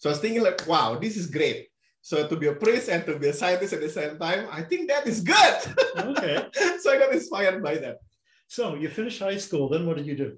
so 0.00 0.08
I 0.08 0.12
was 0.16 0.20
thinking 0.24 0.42
like 0.42 0.64
wow 0.66 0.96
this 0.98 1.14
is 1.20 1.26
great 1.28 1.68
so 2.02 2.24
to 2.26 2.34
be 2.42 2.48
a 2.48 2.56
priest 2.56 2.88
and 2.88 3.04
to 3.06 3.18
be 3.20 3.28
a 3.28 3.36
scientist 3.36 3.72
at 3.76 3.82
the 3.84 3.92
same 3.92 4.16
time 4.18 4.48
I 4.50 4.62
think 4.68 4.88
that 4.90 5.04
is 5.06 5.20
good 5.20 5.56
Okay. 6.12 6.36
so 6.82 6.86
I 6.92 6.96
got 7.02 7.12
inspired 7.12 7.60
by 7.68 7.76
that 7.84 7.96
So 8.56 8.74
you 8.80 8.88
finished 8.90 9.20
high 9.22 9.38
school. 9.46 9.70
Then 9.70 9.86
what 9.86 9.94
did 9.98 10.06
you 10.10 10.16
do? 10.24 10.28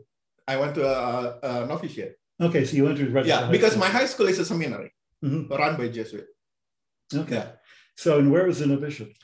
I 0.52 0.54
went 0.60 0.74
to 0.78 0.84
a, 0.84 1.00
a 1.48 1.50
novitiate 1.72 2.14
Okay, 2.46 2.62
so 2.68 2.72
you 2.76 2.84
entered 2.90 3.08
registered 3.14 3.46
yeah 3.46 3.54
because 3.54 3.72
school. 3.72 3.86
my 3.86 3.90
high 3.98 4.08
school 4.12 4.28
is 4.32 4.38
a 4.42 4.44
seminary 4.52 4.90
Mhm. 5.24 5.48
run 5.62 5.72
by 5.80 5.86
Jesuit 5.96 6.26
Okay. 7.22 7.40
yeah 7.40 7.48
So 8.02 8.18
and 8.20 8.28
where 8.32 8.44
was 8.50 8.58
the 8.60 8.66
novitiate? 8.66 9.14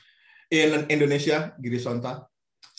in 0.59 0.69
Indonesia 0.89 1.53
Girisonta 1.61 2.13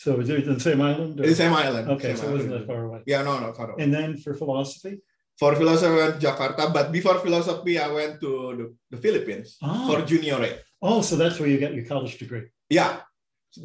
So 0.03 0.17
was 0.19 0.27
it 0.33 0.43
in 0.49 0.55
the 0.59 0.65
same 0.69 0.81
island? 0.81 1.19
or- 1.19 1.23
in 1.29 1.35
same 1.37 1.53
island 1.53 1.85
Okay, 1.95 2.11
Same 2.11 2.17
so 2.19 2.23
it 2.27 2.33
wasn't 2.35 2.53
that 2.57 2.65
far 2.67 2.81
away. 2.89 2.99
yeah 3.05 3.21
no 3.27 3.33
no 3.39 3.53
far 3.53 3.67
away. 3.71 3.79
And 3.83 3.93
then 3.95 4.17
for 4.23 4.33
philosophy? 4.33 4.93
For 5.41 5.55
philosophy, 5.55 5.89
I 5.89 5.97
went 6.05 6.13
to 6.21 6.27
Jakarta, 6.27 6.63
but 6.71 6.91
before 6.91 7.17
philosophy, 7.17 7.79
I 7.79 7.89
went 7.89 8.21
to 8.21 8.29
the, 8.59 8.65
the 8.93 8.99
Philippines 9.01 9.57
Ah. 9.65 9.87
for 9.89 9.97
juniorate. 10.05 10.59
Oh, 10.87 11.01
so 11.01 11.15
that's 11.21 11.39
where 11.39 11.49
you 11.49 11.57
got 11.65 11.73
your 11.73 11.85
college 11.93 12.13
degree. 12.21 12.45
Yeah, 12.69 13.01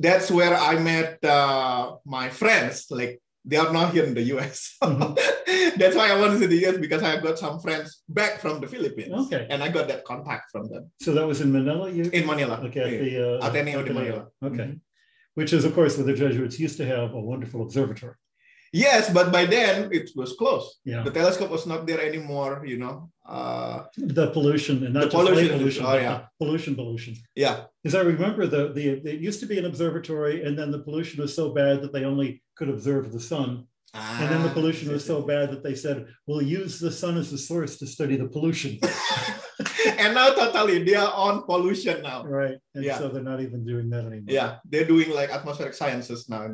that's 0.06 0.30
where 0.30 0.54
I 0.56 0.74
met 0.80 1.20
uh, 1.22 1.96
my 2.16 2.26
friends. 2.40 2.86
Like 2.88 3.20
they 3.44 3.58
are 3.62 3.70
not 3.78 3.92
here 3.94 4.04
in 4.08 4.14
the 4.18 4.24
US. 4.34 4.58
Mhm. 4.82 5.10
that's 5.80 5.96
why 6.00 6.06
I 6.14 6.16
wanted 6.22 6.40
to 6.44 6.48
the 6.54 6.60
US 6.66 6.76
because 6.84 7.02
I 7.02 7.20
got 7.26 7.36
some 7.44 7.56
friends 7.64 7.88
back 8.08 8.32
from 8.42 8.54
the 8.62 8.68
Philippines. 8.74 9.12
Okay. 9.26 9.42
And 9.52 9.58
I 9.62 9.68
got 9.76 9.86
that 9.92 10.02
contact 10.10 10.46
from 10.52 10.64
them 10.72 10.84
So 11.04 11.12
that 11.16 11.26
was 11.30 11.38
in 11.44 11.50
Manila. 11.52 11.86
You 11.96 12.04
in 12.18 12.24
Manila. 12.32 12.56
okay 12.68 12.84
at 12.88 12.94
the 13.04 13.12
uh, 13.26 13.46
Ateneo 13.46 13.80
de 13.88 13.92
Manila. 13.98 14.22
Okay, 14.48 14.68
which 15.38 15.52
is 15.56 15.62
of 15.68 15.72
course 15.78 15.92
where 15.96 16.08
the 16.10 16.16
Jesuits 16.22 16.56
used 16.66 16.76
to 16.80 16.86
have 16.94 17.08
a 17.12 17.22
wonderful 17.32 17.60
observatory. 17.66 18.16
Yes, 18.72 19.10
but 19.10 19.32
by 19.32 19.44
then 19.46 19.88
it 19.92 20.10
was 20.16 20.34
closed. 20.34 20.70
Yeah. 20.84 21.02
The 21.02 21.10
telescope 21.10 21.50
was 21.50 21.66
not 21.66 21.86
there 21.86 22.00
anymore. 22.00 22.62
You 22.66 22.78
know. 22.78 22.96
Uh, 23.28 23.78
The 23.96 24.28
pollution 24.36 24.84
and 24.84 24.94
not 24.94 25.04
The 25.04 25.10
just 25.10 25.16
pollution, 25.26 25.58
pollution, 25.58 25.84
oh, 25.86 25.96
yeah. 25.96 26.18
the 26.18 26.44
pollution, 26.44 26.74
pollution. 26.76 27.14
yeah. 27.34 27.56
Because 27.82 27.96
I 28.00 28.02
remember 28.14 28.46
the, 28.46 28.62
the, 28.76 28.84
it 29.14 29.20
used 29.28 29.40
to 29.40 29.46
be 29.46 29.58
an 29.58 29.64
observatory 29.72 30.36
and 30.44 30.56
then 30.58 30.70
the 30.70 30.78
pollution 30.86 31.16
was 31.22 31.34
so 31.34 31.44
bad 31.60 31.74
that 31.82 31.92
they 31.92 32.04
only 32.04 32.28
could 32.56 32.68
observe 32.68 33.04
the 33.12 33.18
sun. 33.32 33.66
Ah, 33.94 34.20
And 34.20 34.28
then 34.32 34.42
the 34.46 34.50
Ah, 34.50 34.56
pollution 34.58 34.92
was 34.92 35.04
so 35.04 35.22
bad 35.22 35.50
that 35.52 35.62
they 35.66 35.74
said, 35.74 35.96
we'll 36.26 36.42
use 36.60 36.78
the 36.78 36.92
sun 37.02 37.14
as 37.22 37.32
a 37.32 37.38
source 37.50 37.72
to 37.78 37.86
study 37.96 38.16
the 38.16 38.28
pollution. 38.34 38.72
and 40.02 40.14
now 40.14 40.28
totally 40.34 40.82
they 40.84 40.94
are 40.94 41.12
on 41.12 41.42
pollution 41.44 42.02
now. 42.02 42.24
Right. 42.24 42.58
And 42.74 42.84
Yeah. 42.84 42.98
so 42.98 43.08
they're 43.08 43.22
not 43.22 43.40
even 43.40 43.64
doing 43.64 43.90
that 43.90 44.04
anymore. 44.04 44.28
Yeah, 44.38 44.50
they're 44.70 44.84
doing 44.86 45.10
like 45.10 45.30
atmospheric 45.30 45.74
sciences 45.74 46.28
now. 46.28 46.48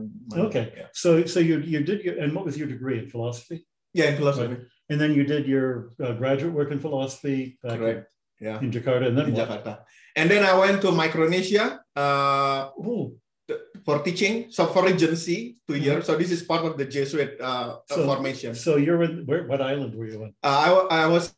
Okay. 0.48 0.72
Yeah, 0.76 0.86
So, 0.92 1.24
so 1.26 1.40
you, 1.40 1.58
you 1.60 1.80
did 1.82 2.02
your, 2.04 2.18
and 2.22 2.34
what 2.34 2.44
was 2.44 2.56
your 2.56 2.68
degree 2.68 2.98
in 2.98 3.08
philosophy? 3.08 3.66
yeah 3.94 4.06
in 4.08 4.16
philosophy. 4.16 4.56
And 4.88 4.96
then 5.00 5.12
you 5.12 5.24
did 5.24 5.44
your 5.46 5.90
uh, 6.02 6.12
graduate 6.16 6.52
work 6.52 6.70
in 6.72 6.80
philosophy 6.80 7.58
back 7.62 7.80
in, 7.80 8.04
Yeah. 8.40 8.58
in 8.64 8.70
Jakarta. 8.72 9.04
And 9.08 9.16
then 9.18 9.26
In 9.30 9.34
what? 9.34 9.48
Jakarta. 9.48 9.72
And 10.16 10.30
then 10.30 10.42
I 10.44 10.52
went 10.58 10.80
to 10.82 10.90
Micronesia 10.92 11.80
uh, 11.96 12.70
Oh, 12.76 13.12
for 13.84 14.00
teaching, 14.02 14.48
so 14.50 14.66
for 14.72 14.82
regency, 14.84 15.56
two 15.68 15.74
Mhm. 15.76 15.84
years. 15.84 16.02
So 16.08 16.16
this 16.16 16.30
is 16.30 16.40
part 16.42 16.64
of 16.64 16.78
the 16.80 16.86
Jesuit 16.86 17.36
uh, 17.40 17.84
So- 17.90 18.04
formation. 18.08 18.54
so 18.54 18.76
you're 18.76 19.02
in, 19.02 19.26
where, 19.28 19.44
what 19.50 19.60
island 19.60 19.92
were 19.94 20.06
you 20.08 20.22
in? 20.24 20.30
Uh, 20.42 20.86
I, 20.90 21.04
I 21.04 21.06
was, 21.06 21.34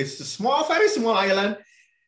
it's 0.00 0.14
a 0.20 0.24
small, 0.36 0.60
very 0.74 0.88
small 0.88 1.14
island. 1.28 1.52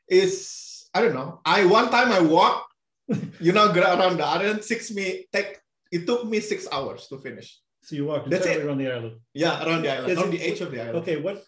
It's, 0.08 0.88
I 0.94 0.99
don't 1.02 1.14
know. 1.14 1.40
I 1.44 1.58
One 1.66 1.88
time 1.90 2.11
I 2.12 2.20
walked, 2.20 2.72
you 3.46 3.52
know, 3.52 3.66
around 3.72 4.16
the 4.18 4.26
island, 4.37 4.64
six 4.64 4.90
me, 4.90 5.06
take, 5.32 5.50
it 5.90 6.06
took 6.06 6.25
me 6.32 6.38
six 6.40 6.66
hours 6.72 7.06
to 7.08 7.18
finish. 7.18 7.49
So 7.82 7.96
you 7.96 8.04
walked 8.06 8.30
That's 8.30 8.46
it. 8.46 8.64
around 8.64 8.78
the 8.78 8.90
island. 8.96 9.16
Yeah, 9.34 9.54
around 9.64 9.82
the 9.82 9.92
island, 9.96 10.12
Is 10.12 10.18
on 10.18 10.28
it- 10.28 10.32
the 10.37 10.42
edge 10.49 10.61
of 10.61 10.70
the 10.72 10.80
island. 10.82 10.99
Okay, 11.02 11.16
what 11.26 11.42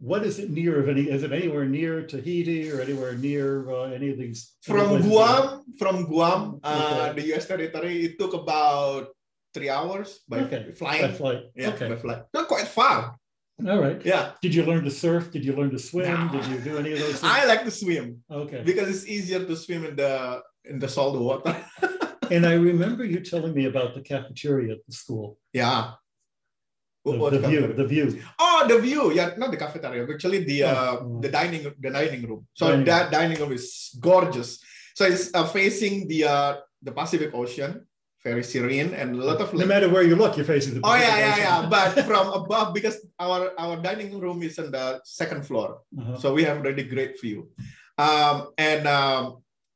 what 0.00 0.22
is 0.24 0.38
it 0.38 0.48
near 0.50 0.78
of 0.80 0.88
any? 0.88 1.10
Is 1.10 1.22
it 1.26 1.32
anywhere 1.32 1.66
near 1.66 2.06
Tahiti 2.06 2.70
or 2.70 2.80
anywhere 2.80 3.14
near 3.18 3.68
uh, 3.68 3.90
any 3.90 4.08
of 4.14 4.16
these? 4.22 4.54
From? 4.62 5.02
Guam, 5.02 5.64
from 5.78 6.06
Guam, 6.06 6.60
uh, 6.62 7.10
Okay. 7.10 7.20
the 7.20 7.26
U.S. 7.34 7.46
territory, 7.50 8.06
it 8.06 8.14
took 8.18 8.32
about 8.32 9.08
three 9.52 9.68
hours 9.68 10.20
by 10.30 10.38
Okay. 10.46 10.70
By 10.70 10.72
flying. 10.80 11.12
flight. 11.20 11.42
Yeah, 11.56 11.70
okay. 11.74 11.88
by 11.90 11.96
flight. 11.96 12.22
Not 12.32 12.46
quite 12.46 12.68
far. 12.68 13.18
All 13.66 13.80
right. 13.80 14.00
Yeah, 14.04 14.32
Did 14.40 14.54
you 14.54 14.62
learn 14.64 14.84
to 14.84 14.90
surf? 14.90 15.32
Did 15.32 15.44
you 15.44 15.52
learn 15.56 15.70
to 15.70 15.78
swim? 15.78 16.06
No. 16.26 16.32
Did 16.32 16.46
you 16.46 16.58
do 16.60 16.78
any 16.78 16.92
of 16.92 17.00
those 17.00 17.18
things? 17.20 17.24
I 17.24 17.44
like 17.46 17.64
to 17.64 17.70
swim 17.72 18.22
okay. 18.30 18.62
because 18.64 18.88
it's 18.88 19.06
easier 19.08 19.44
to 19.44 19.56
swim 19.56 19.84
in 19.84 19.96
the 19.96 20.42
in 20.64 20.78
the 20.78 20.88
salt 20.88 21.18
water. 21.18 21.56
And 22.30 22.44
I 22.44 22.52
remember 22.60 23.04
you 23.06 23.20
telling 23.20 23.54
me 23.54 23.64
about 23.64 23.94
the 23.94 24.02
cafeteria 24.02 24.74
at 24.74 24.84
the 24.86 24.92
school. 24.92 25.38
yeah. 25.52 25.92
The, 27.04 27.10
What- 27.12 27.20
what 27.20 27.32
the 27.32 27.40
view, 27.48 27.72
the 27.72 27.86
view. 27.86 28.06
Oh, 28.38 28.66
the 28.68 28.78
view. 28.80 29.02
Yeah, 29.18 29.32
not 29.38 29.50
the 29.50 29.56
cafeteria. 29.56 30.04
Actually, 30.14 30.44
the 30.44 30.58
uh, 30.64 30.96
Oh. 31.00 31.20
the 31.24 31.30
dining 31.30 31.62
the 31.84 31.90
dining 31.90 32.22
room. 32.28 32.42
So 32.52 32.68
Dining 32.68 32.84
that 32.84 33.04
dining 33.10 33.38
room 33.40 33.52
is 33.52 33.96
gorgeous. 33.98 34.50
So 34.94 35.02
it's 35.06 35.32
uh, 35.32 35.46
facing 35.58 36.06
the 36.06 36.20
uh, 36.24 36.52
the 36.86 36.92
Pacific 36.92 37.30
Ocean, 37.32 37.87
very 38.28 38.44
serene, 38.52 38.90
and 39.00 39.08
a 39.16 39.24
lot 39.30 39.40
of 39.40 39.48
No 39.56 39.66
matter 39.72 39.88
where 39.88 40.04
you 40.10 40.16
look, 40.22 40.36
you're 40.36 40.44
facing 40.54 40.74
the 40.76 40.80
Oh 40.84 40.96
yeah, 40.96 41.16
yeah, 41.24 41.36
yeah. 41.46 41.58
But 41.74 41.90
from 42.10 42.26
above, 42.40 42.68
because 42.76 42.96
our 43.16 43.40
our 43.56 43.76
dining 43.88 44.12
room 44.22 44.38
is 44.48 44.54
on 44.62 44.68
the 44.76 44.86
second 45.20 45.42
floor, 45.48 45.68
Uh-huh. 46.00 46.16
so 46.20 46.26
we 46.36 46.42
have 46.48 46.60
really 46.68 46.84
great 46.94 47.14
view. 47.24 47.48
Um, 48.06 48.36
and 48.70 48.82
um, 48.86 49.22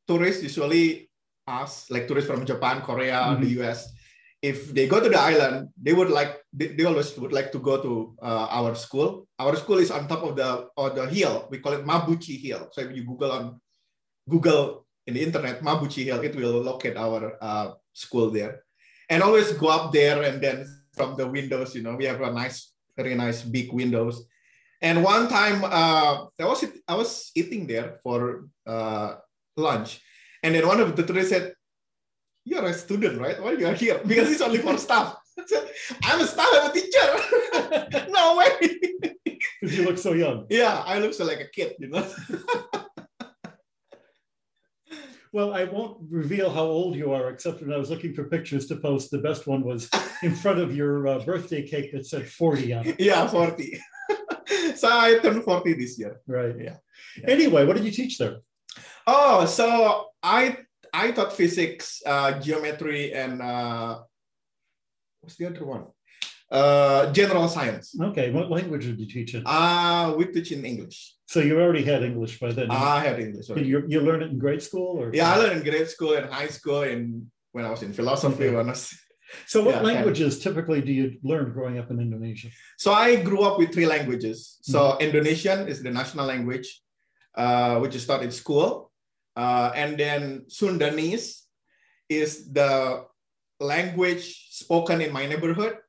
tourists 0.06 0.42
usually 0.46 1.10
ask, 1.48 1.90
like 1.94 2.04
tourists 2.06 2.30
from 2.30 2.46
Japan, 2.46 2.76
Korea, 2.86 3.18
the 3.42 3.50
US, 3.62 3.90
if 4.42 4.70
they 4.76 4.86
go 4.86 4.98
to 5.02 5.10
the 5.10 5.18
island, 5.18 5.70
they 5.78 5.94
would 5.98 6.10
like 6.10 6.32
they, 6.54 6.68
they 6.76 6.84
always 6.86 7.10
would 7.18 7.32
like 7.34 7.50
to 7.54 7.58
go 7.58 7.74
to 7.86 7.92
uh, 8.22 8.46
our 8.58 8.74
school. 8.74 9.26
Our 9.42 9.54
school 9.62 9.78
is 9.78 9.90
on 9.90 10.06
top 10.06 10.22
of 10.28 10.34
the 10.38 10.50
of 10.76 10.94
the 10.98 11.06
hill. 11.10 11.46
We 11.50 11.58
call 11.62 11.74
it 11.78 11.86
Mabuchi 11.86 12.36
Hill. 12.38 12.68
So 12.74 12.82
if 12.84 12.90
you 12.94 13.02
Google 13.06 13.32
on 13.32 13.44
Google 14.28 14.86
in 15.06 15.14
the 15.18 15.22
internet 15.22 15.62
Mabuchi 15.62 16.06
Hill, 16.06 16.20
it 16.22 16.34
will 16.38 16.62
locate 16.62 16.94
our 16.98 17.34
uh, 17.42 17.68
school 17.92 18.30
there. 18.30 18.64
And 19.08 19.22
always 19.22 19.52
go 19.52 19.68
up 19.68 19.92
there 19.92 20.22
and 20.22 20.40
then 20.40 20.66
from 20.92 21.16
the 21.16 21.26
windows, 21.26 21.74
you 21.74 21.82
know, 21.82 21.96
we 21.96 22.04
have 22.04 22.20
a 22.20 22.32
nice, 22.32 22.72
very 22.96 23.14
nice 23.14 23.42
big 23.42 23.72
windows. 23.72 24.24
And 24.80 25.04
one 25.04 25.28
time, 25.28 25.62
uh, 25.64 26.26
I 26.40 26.44
was 26.44 26.64
I 26.88 26.94
was 26.96 27.30
eating 27.36 27.68
there 27.68 28.00
for 28.02 28.50
uh, 28.66 29.14
lunch, 29.56 30.00
and 30.42 30.54
then 30.54 30.66
one 30.66 30.80
of 30.80 30.96
the 30.96 31.06
tourists 31.06 31.30
said, 31.30 31.54
"You're 32.44 32.66
a 32.66 32.74
student, 32.74 33.20
right? 33.22 33.40
Why 33.40 33.52
you 33.52 33.66
are 33.68 33.78
here? 33.78 34.02
Because 34.06 34.32
it's 34.32 34.42
only 34.42 34.58
for 34.58 34.76
staff." 34.76 35.14
Said, 35.46 35.70
I'm 36.02 36.20
a 36.20 36.26
staff. 36.26 36.50
I'm 36.52 36.70
a 36.70 36.74
teacher. 36.74 38.06
no 38.10 38.36
way. 38.36 38.50
Because 39.62 39.78
you 39.78 39.84
look 39.86 39.96
so 39.96 40.12
young. 40.12 40.44
yeah, 40.50 40.82
I 40.84 40.98
look 40.98 41.14
so 41.14 41.24
like 41.24 41.40
a 41.40 41.48
kid, 41.48 41.76
you 41.78 41.88
know. 41.88 42.04
Well, 45.32 45.54
I 45.54 45.64
won't 45.64 45.96
reveal 46.10 46.50
how 46.50 46.64
old 46.64 46.94
you 46.94 47.12
are, 47.12 47.30
except 47.30 47.62
when 47.62 47.72
I 47.72 47.78
was 47.78 47.88
looking 47.88 48.12
for 48.12 48.24
pictures 48.24 48.66
to 48.66 48.76
post, 48.76 49.10
the 49.10 49.18
best 49.18 49.46
one 49.46 49.62
was 49.62 49.88
in 50.22 50.34
front 50.34 50.58
of 50.58 50.76
your 50.76 51.08
uh, 51.08 51.18
birthday 51.20 51.66
cake 51.66 51.90
that 51.92 52.06
said 52.06 52.28
40 52.28 52.72
on 52.74 52.86
it. 52.86 53.00
yeah, 53.00 53.26
forty. 53.26 53.80
so 54.76 54.88
I 54.90 55.18
turned 55.22 55.42
forty 55.42 55.72
this 55.72 55.98
year. 55.98 56.20
Right. 56.26 56.54
Yeah. 56.60 56.76
Anyway, 57.24 57.64
what 57.64 57.76
did 57.76 57.86
you 57.86 57.90
teach 57.90 58.18
there? 58.18 58.40
Oh, 59.06 59.46
so 59.46 60.08
I 60.22 60.58
I 60.92 61.12
taught 61.12 61.32
physics, 61.32 62.02
uh, 62.04 62.38
geometry, 62.38 63.14
and 63.14 63.40
uh, 63.40 64.00
what's 65.20 65.36
the 65.36 65.46
other 65.46 65.64
one? 65.64 65.86
Uh, 66.52 67.10
general 67.12 67.48
science. 67.48 67.96
Okay. 67.98 68.30
What 68.30 68.50
language 68.50 68.84
did 68.84 69.00
you 69.00 69.06
teach 69.06 69.34
in? 69.34 69.42
Uh, 69.46 70.12
we 70.18 70.26
teach 70.26 70.52
in 70.52 70.66
English. 70.66 71.16
So 71.26 71.40
you 71.40 71.58
already 71.58 71.82
had 71.82 72.02
English 72.02 72.38
by 72.38 72.52
then. 72.52 72.70
I 72.70 73.00
had 73.00 73.18
English. 73.18 73.48
Already. 73.48 73.68
you, 73.68 73.84
you 73.88 74.00
learn 74.02 74.20
it 74.20 74.30
in 74.32 74.38
grade 74.38 74.62
school 74.62 75.00
or? 75.00 75.10
Yeah, 75.14 75.32
I 75.32 75.38
learned 75.38 75.56
in 75.56 75.64
grade 75.64 75.88
school 75.88 76.12
and 76.12 76.26
high 76.28 76.48
school, 76.48 76.82
and 76.82 77.26
when 77.52 77.64
I 77.64 77.70
was 77.70 77.82
in 77.82 77.94
philosophy. 77.94 78.48
Okay. 78.48 78.54
When 78.54 78.68
I 78.68 78.72
was... 78.76 78.92
So 79.46 79.64
what 79.64 79.76
Yeah, 79.76 79.80
languages 79.80 80.40
typically 80.44 80.82
do 80.82 80.92
you 80.92 81.16
learn 81.22 81.56
growing 81.56 81.78
up 81.78 81.90
in 81.90 81.98
Indonesia? 81.98 82.48
So 82.76 82.92
I 82.92 83.16
grew 83.16 83.40
up 83.48 83.56
with 83.56 83.72
three 83.72 83.86
languages. 83.86 84.58
So 84.60 84.98
Indonesian 85.00 85.68
is 85.68 85.82
the 85.82 85.88
national 85.90 86.26
language, 86.26 86.68
uh, 87.34 87.80
which 87.80 87.96
is 87.96 88.04
taught 88.04 88.22
in 88.22 88.30
school, 88.30 88.92
uh, 89.34 89.72
and 89.74 89.96
then 89.96 90.44
Sundanese 90.52 91.48
is 92.10 92.52
the 92.52 93.08
language 93.58 94.52
spoken 94.52 95.00
in 95.00 95.12
my 95.12 95.24
neighborhood. 95.24 95.80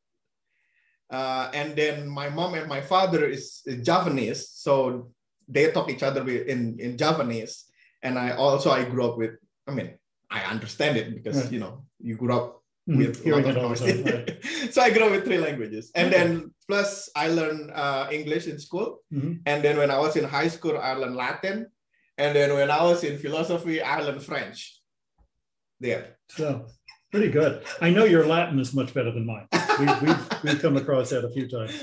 Uh, 1.13 1.45
and 1.53 1.75
then 1.77 2.09
my 2.09 2.27
mom 2.27 2.55
and 2.55 2.67
my 2.67 2.81
father 2.81 3.21
is, 3.35 3.61
is 3.69 3.85
Javanese, 3.87 4.49
so 4.49 5.11
they 5.47 5.69
talk 5.71 5.87
each 5.93 6.01
other 6.01 6.23
in 6.27 6.79
in 6.79 6.97
Javanese. 6.97 7.55
And 8.01 8.17
I 8.17 8.31
also 8.43 8.71
I 8.71 8.81
grew 8.83 9.05
up 9.09 9.15
with. 9.21 9.33
I 9.69 9.71
mean, 9.77 9.89
I 10.31 10.41
understand 10.53 10.97
it 10.97 11.13
because 11.13 11.37
you 11.53 11.59
know 11.63 11.85
you 12.01 12.15
grew 12.17 12.33
up 12.39 12.47
Mhm, 12.83 12.97
with 12.99 13.15
a 13.19 13.23
Hearing 13.23 13.47
it 13.47 13.55
of 13.55 13.63
all 13.63 13.69
the 13.71 13.79
noise. 13.79 14.03
time. 14.03 14.03
right. 14.03 14.27
so 14.75 14.81
I 14.83 14.89
grew 14.91 15.05
up 15.07 15.11
with 15.15 15.23
three 15.23 15.39
languages, 15.47 15.85
and 15.95 16.07
Okay. 16.09 16.17
then 16.17 16.29
plus 16.67 16.89
I 17.15 17.25
learned 17.39 17.71
uh, 17.71 18.03
English 18.11 18.45
in 18.51 18.57
school, 18.59 18.89
Mhm. 19.13 19.39
and 19.45 19.63
then 19.63 19.77
when 19.81 19.91
I 19.95 19.99
was 20.05 20.13
in 20.19 20.25
high 20.37 20.49
school, 20.51 20.75
I 20.89 20.91
learned 20.99 21.15
Latin, 21.15 21.57
and 22.17 22.35
then 22.35 22.49
when 22.59 22.67
I 22.77 22.81
was 22.89 22.99
in 23.07 23.15
philosophy, 23.23 23.77
I 23.79 24.01
learned 24.05 24.23
French. 24.31 24.59
There, 25.79 26.03
So 26.27 26.67
pretty 27.13 27.29
good. 27.29 27.63
I 27.79 27.89
know 27.91 28.05
your 28.05 28.25
Latin 28.25 28.57
is 28.59 28.73
much 28.73 28.91
better 28.93 29.11
than 29.13 29.25
mine. 29.25 29.45
We, 29.79 29.85
we've, 30.01 30.21
we've 30.43 30.61
come 30.61 30.77
across 30.77 31.11
that 31.11 31.23
a 31.23 31.29
few 31.29 31.47
times. 31.47 31.75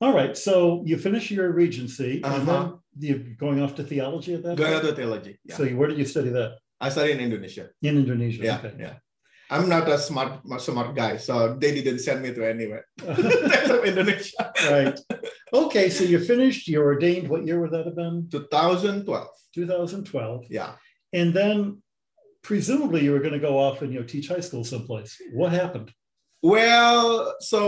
All 0.00 0.14
right. 0.14 0.36
So 0.38 0.82
you 0.86 0.96
finish 0.96 1.28
your 1.30 1.50
regency 1.50 2.22
and 2.22 2.46
then 2.46 2.54
Uh-huh. 2.56 2.76
you're 3.00 3.18
going 3.36 3.58
off 3.60 3.74
to 3.76 3.82
theology 3.82 4.34
at 4.38 4.42
that 4.44 4.56
going 4.56 4.74
point? 4.78 4.84
to 4.86 4.94
theology. 4.94 5.34
Yeah. 5.44 5.56
So 5.56 5.64
you, 5.64 5.76
where 5.76 5.88
did 5.90 5.98
you 5.98 6.06
study 6.06 6.30
that? 6.38 6.58
I 6.80 6.88
studied 6.88 7.18
in 7.18 7.20
Indonesia. 7.28 7.70
In 7.82 7.98
Indonesia. 7.98 8.42
Yeah, 8.46 8.58
Okay. 8.62 8.74
yeah. 8.78 8.94
I'm 9.50 9.66
not 9.68 9.88
a 9.88 9.98
smart 9.98 10.44
smart 10.60 10.94
guy, 10.94 11.16
so 11.16 11.56
they 11.58 11.72
didn't 11.74 11.98
send 12.04 12.20
me 12.22 12.30
to 12.36 12.44
anywhere. 12.46 12.84
Indonesia. 13.90 14.52
right. 14.70 14.94
Okay. 15.52 15.88
So 15.90 16.04
you 16.04 16.20
finished, 16.22 16.68
you're 16.68 16.84
ordained. 16.84 17.26
What 17.32 17.42
year 17.48 17.58
would 17.58 17.72
that 17.72 17.86
have 17.90 17.96
been? 17.96 18.28
2012. 18.30 19.02
2012. 19.54 20.44
Yeah. 20.50 20.72
And 21.12 21.32
then 21.34 21.82
presumably 22.48 23.04
you 23.04 23.12
were 23.12 23.20
going 23.26 23.36
to 23.40 23.46
go 23.50 23.54
off 23.60 23.82
and 23.82 23.92
you 23.92 24.00
know 24.00 24.06
teach 24.08 24.26
high 24.32 24.40
school 24.48 24.64
someplace. 24.64 25.12
What 25.40 25.52
happened? 25.52 25.92
Well, 26.40 27.36
so 27.40 27.60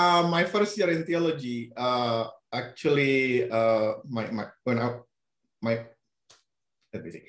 uh, 0.00 0.26
my 0.36 0.42
first 0.44 0.72
year 0.78 0.90
in 0.90 1.06
theology, 1.06 1.70
uh, 1.76 2.26
actually, 2.52 3.46
uh, 3.48 4.02
my, 4.16 4.24
my 4.36 4.46
when 4.66 4.78
I 4.82 4.88
my 5.62 5.74
let 6.92 7.04
me 7.04 7.10
see, 7.14 7.22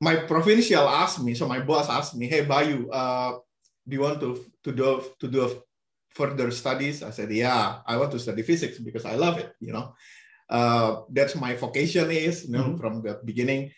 my 0.00 0.16
provincial 0.32 0.88
asked 0.88 1.20
me. 1.26 1.34
So 1.34 1.44
my 1.46 1.60
boss 1.60 1.90
asked 1.98 2.16
me, 2.16 2.24
"Hey, 2.32 2.42
Bayu, 2.46 2.88
uh, 3.00 3.32
do 3.86 3.92
you 3.96 4.02
want 4.06 4.18
to 4.24 4.30
to 4.64 4.70
do 4.72 4.88
to 5.20 5.26
do 5.28 5.42
further 6.18 6.48
studies?" 6.62 7.02
I 7.02 7.12
said, 7.12 7.28
"Yeah, 7.30 7.84
I 7.84 8.00
want 8.00 8.12
to 8.16 8.18
study 8.26 8.42
physics 8.50 8.78
because 8.80 9.04
I 9.04 9.14
love 9.24 9.36
it. 9.42 9.52
You 9.60 9.72
know, 9.76 9.86
uh, 10.48 10.90
that's 11.12 11.36
my 11.36 11.52
vocation 11.64 12.08
is. 12.10 12.48
You 12.48 12.56
know, 12.56 12.68
Mhm. 12.72 12.80
from 12.80 12.92
the 13.04 13.20
beginning." 13.28 13.76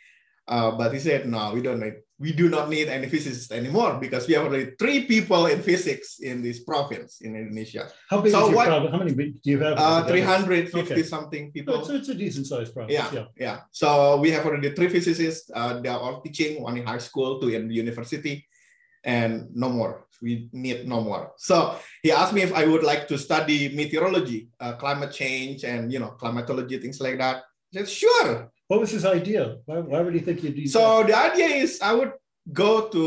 Uh, 0.52 0.70
but 0.76 0.92
he 0.92 1.00
said, 1.00 1.24
no, 1.26 1.42
we 1.56 1.62
don't 1.62 1.80
need, 1.80 1.96
we 2.20 2.30
do 2.30 2.46
not 2.52 2.68
need 2.68 2.86
any 2.88 3.08
physicists 3.08 3.50
anymore 3.50 3.96
because 3.98 4.28
we 4.28 4.34
have 4.34 4.44
already 4.44 4.68
three 4.78 5.06
people 5.08 5.46
in 5.46 5.62
physics 5.62 6.20
in 6.20 6.42
this 6.44 6.60
province 6.60 7.22
in 7.24 7.32
Indonesia. 7.34 7.88
How 8.10 8.20
big 8.20 8.32
So 8.36 8.40
is 8.44 8.46
your 8.52 8.56
what- 8.56 8.68
province? 8.68 8.92
How 8.92 8.98
many 9.00 9.14
do 9.16 9.48
you 9.48 9.58
have? 9.64 9.78
Uh, 9.80 10.04
350 10.04 10.92
Okay. 10.92 11.02
something 11.08 11.44
Oh, 11.48 11.52
people. 11.56 11.74
It's, 11.80 11.88
it's 11.88 12.10
a 12.12 12.14
decent 12.14 12.46
sized 12.52 12.74
province. 12.76 12.92
Yeah, 12.92 13.08
Yeah. 13.16 13.26
yeah. 13.46 13.56
So 13.72 14.20
we 14.20 14.28
have 14.36 14.44
already 14.44 14.76
three 14.76 14.92
physicists. 14.92 15.48
Uh, 15.48 15.80
they 15.80 15.88
are 15.88 15.98
all 15.98 16.20
teaching, 16.20 16.60
one 16.60 16.76
in 16.76 16.84
high 16.84 17.00
school, 17.00 17.40
two 17.40 17.48
in 17.48 17.72
university, 17.72 18.44
and 19.08 19.48
no 19.56 19.72
more. 19.72 20.04
We 20.20 20.52
need 20.52 20.84
no 20.86 21.00
more. 21.00 21.32
So 21.40 21.80
he 22.04 22.12
asked 22.12 22.36
me 22.36 22.42
if 22.44 22.52
I 22.52 22.68
would 22.68 22.84
like 22.84 23.08
to 23.08 23.16
study 23.16 23.72
meteorology, 23.72 24.52
uh, 24.60 24.76
climate 24.76 25.12
change, 25.16 25.64
and 25.64 25.88
you 25.90 25.98
know, 25.98 26.12
climatology, 26.20 26.76
things 26.76 27.00
like 27.00 27.16
that. 27.24 27.36
I 27.72 27.82
said, 27.82 27.88
sure. 27.88 28.51
What 28.72 28.80
was 28.80 28.90
his 28.90 29.04
idea? 29.04 29.58
Why, 29.66 29.80
why 29.80 30.00
would 30.00 30.14
he 30.14 30.20
think 30.20 30.42
you'd 30.42 30.56
do 30.56 30.62
that? 30.64 30.70
So 30.72 31.02
the 31.04 31.12
idea 31.14 31.48
is 31.60 31.78
I 31.82 31.92
would 31.92 32.12
go 32.50 32.88
to 32.88 33.02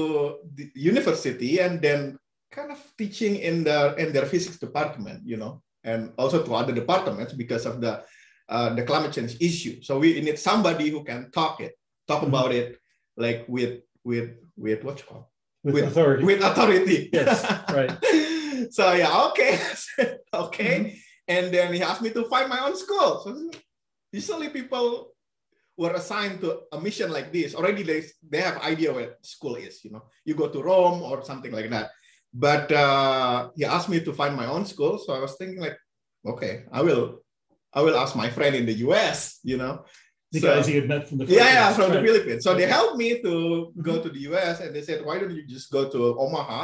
the 0.53 0.69
university 0.75 1.57
and 1.59 1.81
then 1.81 2.19
kind 2.51 2.69
of 2.71 2.77
teaching 3.01 3.37
in 3.37 3.63
the 3.63 3.95
in 3.97 4.13
their 4.13 4.27
physics 4.27 4.59
department, 4.61 5.25
you 5.25 5.37
know, 5.37 5.63
and 5.83 6.13
also 6.21 6.43
to 6.45 6.53
other 6.53 6.71
departments 6.71 7.33
because 7.33 7.65
of 7.65 7.81
the 7.81 8.03
uh, 8.47 8.75
the 8.77 8.83
climate 8.83 9.13
change 9.17 9.37
issue. 9.41 9.81
So 9.81 9.97
we 9.97 10.21
need 10.21 10.37
somebody 10.37 10.91
who 10.93 11.03
can 11.03 11.31
talk 11.31 11.57
it, 11.65 11.73
talk 12.07 12.21
Mhm. 12.21 12.29
about 12.29 12.51
it, 12.53 12.77
like 13.17 13.49
with 13.49 13.81
with 14.03 14.37
with 14.55 14.83
what 14.85 14.99
you 15.01 15.05
call 15.09 15.31
with, 15.63 15.73
with- 15.73 15.85
authority. 15.89 16.23
with 16.29 16.43
authority. 16.45 17.09
Yes, 17.11 17.41
right. 17.73 17.89
so 18.77 18.93
yeah, 18.93 19.09
okay, 19.33 19.57
okay. 20.45 20.75
Mhm. 20.77 20.93
And 21.27 21.45
then 21.49 21.73
he 21.73 21.81
asked 21.81 22.03
me 22.05 22.11
to 22.13 22.29
find 22.29 22.53
my 22.53 22.61
own 22.61 22.77
school. 22.77 23.09
So 23.25 23.33
usually 24.13 24.49
people 24.53 25.14
were 25.77 25.93
assigned 25.93 26.39
to 26.41 26.61
a 26.71 26.79
mission 26.79 27.11
like 27.11 27.31
this 27.33 27.53
already 27.55 27.83
they, 27.83 28.03
they 28.31 28.41
have 28.41 28.57
idea 28.61 28.93
where 28.93 29.15
school 29.21 29.55
is 29.55 29.83
you 29.83 29.91
know 29.91 30.03
you 30.23 30.33
go 30.35 30.47
to 30.49 30.61
rome 30.63 31.01
or 31.03 31.23
something 31.23 31.51
like 31.51 31.69
that 31.69 31.89
but 32.33 32.71
uh, 32.71 33.49
he 33.55 33.63
asked 33.65 33.89
me 33.89 33.99
to 33.99 34.11
find 34.13 34.35
my 34.35 34.45
own 34.47 34.65
school 34.65 34.97
so 34.97 35.13
i 35.13 35.19
was 35.19 35.35
thinking 35.39 35.59
like 35.59 35.77
okay 36.25 36.63
i 36.71 36.81
will 36.81 37.19
i 37.73 37.81
will 37.81 37.95
ask 38.03 38.15
my 38.15 38.29
friend 38.29 38.55
in 38.55 38.65
the 38.65 38.73
us 38.75 39.39
you 39.43 39.57
know 39.57 39.83
The 40.35 40.41
So- 40.41 40.47
guys 40.51 40.67
he 40.67 40.75
had 40.79 40.87
met 40.93 41.07
from 41.07 41.17
the 41.19 41.25
yeah, 41.25 41.47
yeah, 41.47 41.71
Philippines, 41.71 41.77
from 41.79 41.89
the. 41.95 42.01
Philippines. 42.07 42.41
So 42.45 42.49
they 42.59 42.67
helped 42.77 42.97
me 43.03 43.09
to 43.25 43.33
go 43.87 43.93
Mhm. 43.95 44.03
to 44.05 44.09
the 44.15 44.21
US 44.29 44.55
and 44.63 44.71
they 44.75 44.83
said, 44.87 44.99
why 45.07 45.15
don't 45.19 45.31
you 45.39 45.45
just 45.55 45.67
go 45.77 45.81
to 45.95 45.99
Omaha? 46.23 46.59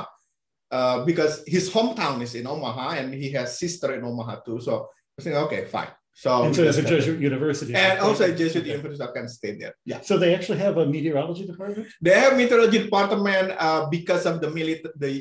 Uh, 0.77 0.97
because 1.09 1.33
his 1.55 1.65
hometown 1.75 2.17
is 2.27 2.33
in 2.39 2.45
Omaha 2.47 2.87
and 2.99 3.07
he 3.21 3.27
has 3.37 3.47
sister 3.63 3.87
in 3.95 4.01
Omaha 4.03 4.33
too. 4.45 4.59
So 4.67 4.71
I 4.75 5.13
was 5.15 5.23
thinking, 5.23 5.43
okay, 5.47 5.61
fine. 5.75 5.91
So, 6.13 6.43
And 6.43 6.55
so 6.55 6.63
it's 6.63 6.77
a 6.77 6.83
Jesuit 6.83 7.19
university. 7.19 7.73
and 7.73 7.99
also 7.99 8.25
a 8.25 8.33
Jesuit 8.35 8.63
Okay. 8.63 8.71
university, 8.77 9.03
I 9.03 9.11
can 9.15 9.27
stay 9.29 9.55
there. 9.57 9.73
Yeah. 9.85 10.01
So 10.01 10.17
they 10.17 10.35
actually 10.35 10.59
have 10.59 10.77
a 10.77 10.85
meteorology 10.85 11.45
department? 11.47 11.87
They 12.01 12.13
have 12.19 12.35
meteorology 12.37 12.79
department 12.83 13.55
uh, 13.57 13.87
because 13.89 14.25
of 14.25 14.41
the 14.41 14.49
military, 14.49 14.93
the 14.97 15.11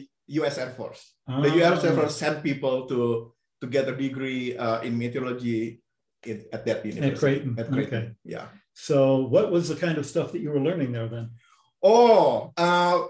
US 0.40 0.58
Air 0.58 0.70
Force. 0.76 1.14
The 1.26 1.50
US 1.62 1.84
Air 1.84 1.92
Ah. 1.92 1.96
Force 1.96 2.16
sent 2.16 2.42
people 2.42 2.86
to 2.90 3.32
to 3.62 3.66
get 3.68 3.86
a 3.88 3.94
degree 3.94 4.56
uh, 4.56 4.80
in 4.82 4.96
meteorology 4.98 5.80
in, 6.26 6.44
at 6.52 6.64
that 6.66 6.84
university. 6.84 7.18
Creighton, 7.20 7.50
At 7.60 7.68
Creighton. 7.70 8.02
okay. 8.02 8.04
Yeah. 8.24 8.46
So 8.74 8.96
what 9.34 9.50
was 9.54 9.68
the 9.68 9.76
kind 9.76 9.96
of 10.00 10.04
stuff 10.06 10.32
that 10.32 10.40
you 10.40 10.50
were 10.50 10.60
learning 10.68 10.90
there 10.92 11.08
then? 11.08 11.30
Oh, 11.82 12.52
uh, 12.56 13.04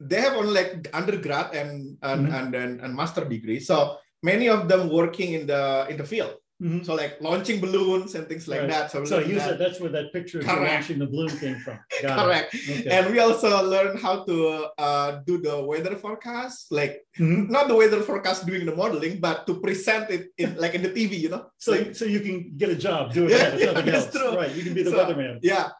they 0.00 0.20
have 0.20 0.34
only 0.36 0.52
like 0.52 0.88
undergrad 0.92 1.54
and 1.54 1.96
and, 2.02 2.20
Mhm. 2.28 2.34
and 2.38 2.48
and 2.54 2.72
and 2.84 2.90
master 2.94 3.24
degree. 3.24 3.58
So 3.60 3.96
many 4.22 4.48
of 4.48 4.68
them 4.68 4.88
working 4.90 5.32
in 5.38 5.46
the 5.46 5.86
in 5.90 5.96
the 5.96 6.04
field. 6.04 6.34
Mhm. 6.60 6.84
So 6.84 6.94
like 6.94 7.20
launching 7.20 7.60
balloons 7.60 8.16
and 8.16 8.26
things 8.26 8.48
like 8.48 8.60
Right. 8.62 8.70
that. 8.70 8.90
So, 8.90 9.04
So 9.04 9.18
use 9.20 9.38
that. 9.38 9.50
that, 9.50 9.58
that's 9.62 9.78
where 9.80 9.90
that 9.94 10.12
picture 10.12 10.40
of 10.40 10.46
you 10.46 10.52
launching 10.52 10.98
the 10.98 11.06
balloon 11.06 11.30
came 11.38 11.58
from. 11.62 11.78
Got 12.02 12.18
it. 12.18 12.22
correct. 12.24 12.48
Okay. 12.54 12.90
And 12.90 13.12
we 13.14 13.18
also 13.20 13.62
learned 13.62 14.00
how 14.02 14.24
to 14.24 14.66
uh, 14.76 15.10
do 15.24 15.38
the 15.38 15.62
weather 15.62 15.94
forecast, 15.94 16.72
like 16.74 17.06
Mhm. 17.16 17.48
not 17.48 17.68
the 17.68 17.76
weather 17.76 18.02
forecast 18.02 18.44
doing 18.44 18.66
the 18.66 18.74
modeling, 18.74 19.20
but 19.20 19.46
to 19.46 19.60
present 19.60 20.10
it 20.10 20.30
in 20.36 20.56
like 20.58 20.74
in 20.74 20.82
the 20.82 20.90
TV, 20.90 21.14
you 21.24 21.28
know. 21.30 21.46
So, 21.58 21.72
Like- 21.72 21.94
so 21.94 22.04
you 22.04 22.20
can 22.26 22.56
get 22.56 22.70
a 22.70 22.78
job 22.86 23.14
doing 23.14 23.30
Yeah, 23.30 23.50
that 23.50 23.58
yeah, 23.60 23.66
nothing 23.78 23.86
that's 23.94 24.06
else. 24.06 24.16
true. 24.18 24.34
Right. 24.34 24.50
You 24.56 24.62
can 24.66 24.74
be 24.74 24.82
the 24.82 24.90
So, 24.90 24.98
weatherman. 24.98 25.38
Yeah. 25.42 25.70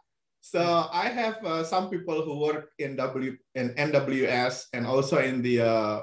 So 0.40 0.62
I 0.62 1.08
have 1.10 1.44
uh, 1.44 1.64
some 1.64 1.90
people 1.90 2.22
who 2.22 2.38
work 2.38 2.70
in 2.78 2.94
W 2.94 3.34
in 3.58 3.74
NWS 3.74 4.70
and 4.72 4.86
also 4.86 5.18
in 5.18 5.42
the 5.42 5.60
uh, 5.60 5.96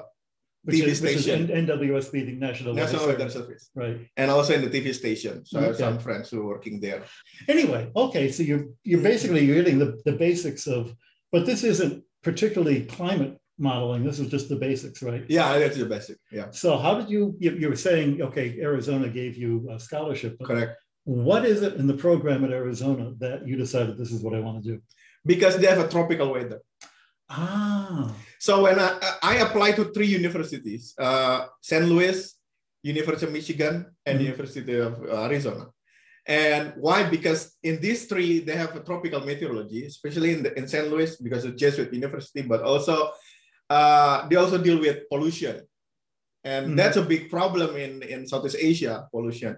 TV 0.74 0.86
is, 0.86 1.00
which 1.00 1.12
is 1.12 1.22
station. 1.22 1.50
N- 1.50 1.66
NWSB, 1.66 2.12
the 2.26 2.32
National, 2.32 2.74
National 2.74 3.06
Weather 3.06 3.28
Service. 3.30 3.32
Service, 3.32 3.70
Right. 3.74 3.98
and 4.16 4.30
also 4.30 4.54
in 4.54 4.62
the 4.62 4.70
TV 4.70 4.92
station. 4.94 5.44
So 5.46 5.60
I 5.60 5.62
have 5.64 5.76
some 5.76 5.98
friends 5.98 6.30
who 6.30 6.40
are 6.42 6.46
working 6.54 6.80
there. 6.80 7.02
Anyway, 7.48 7.90
okay, 7.94 8.30
so 8.32 8.42
you're 8.42 8.66
you're 8.84 9.02
basically 9.12 9.44
you're 9.44 9.60
getting 9.62 9.78
the, 9.78 9.90
the 10.04 10.12
basics 10.26 10.66
of, 10.66 10.82
but 11.32 11.46
this 11.46 11.62
isn't 11.64 12.02
particularly 12.22 12.78
climate 12.86 13.38
modeling. 13.58 14.02
This 14.04 14.18
is 14.18 14.28
just 14.28 14.48
the 14.48 14.56
basics, 14.56 15.02
right? 15.02 15.24
Yeah, 15.28 15.58
that's 15.58 15.78
the 15.78 15.86
basic. 15.86 16.18
Yeah, 16.30 16.50
So 16.50 16.76
how 16.84 16.92
did 16.98 17.08
you 17.14 17.22
you, 17.38 17.50
you 17.60 17.68
were 17.72 17.76
saying 17.88 18.08
okay, 18.28 18.46
Arizona 18.60 19.08
gave 19.08 19.36
you 19.36 19.50
a 19.74 19.78
scholarship. 19.78 20.32
correct. 20.42 20.72
What 21.04 21.42
is 21.52 21.62
it 21.62 21.74
in 21.80 21.86
the 21.86 21.98
program 22.06 22.44
at 22.44 22.50
Arizona 22.50 23.04
that 23.24 23.46
you 23.48 23.54
decided 23.56 23.96
this 23.96 24.10
is 24.16 24.20
what 24.24 24.34
I 24.34 24.40
want 24.40 24.56
to 24.64 24.70
do? 24.72 24.76
Because 25.32 25.54
they 25.56 25.68
have 25.72 25.78
a 25.78 25.88
tropical 25.88 26.32
weather. 26.32 26.60
Ah, 27.28 28.12
So 28.40 28.62
when 28.64 28.78
I, 28.78 28.98
I 29.22 29.34
applied 29.36 29.76
to 29.76 29.84
three 29.92 30.06
universities, 30.06 30.94
uh, 30.98 31.46
St. 31.60 31.84
Louis, 31.84 32.34
University 32.82 33.26
of 33.26 33.32
Michigan, 33.32 33.86
and 34.04 34.18
Mhm. 34.20 34.24
University 34.24 34.74
of 34.78 34.92
Arizona. 35.08 35.66
And 36.26 36.74
why? 36.76 37.08
Because 37.08 37.54
in 37.62 37.80
these 37.80 38.06
three, 38.06 38.40
they 38.40 38.56
have 38.56 38.74
a 38.76 38.80
tropical 38.82 39.20
meteorology, 39.20 39.86
especially 39.86 40.32
in, 40.34 40.42
the, 40.42 40.56
in 40.58 40.66
St. 40.68 40.88
Louis 40.90 41.16
because 41.16 41.44
of 41.44 41.56
Jesuit 41.56 41.92
University, 41.92 42.42
but 42.42 42.62
also 42.62 43.10
uh, 43.70 44.28
they 44.28 44.36
also 44.36 44.58
deal 44.58 44.78
with 44.78 45.08
pollution. 45.10 45.62
And 46.44 46.70
Mhm. 46.70 46.76
that's 46.76 46.96
a 46.96 47.02
big 47.02 47.30
problem 47.30 47.76
in, 47.76 48.02
in 48.02 48.26
Southeast 48.26 48.56
Asia, 48.60 49.08
pollution. 49.10 49.56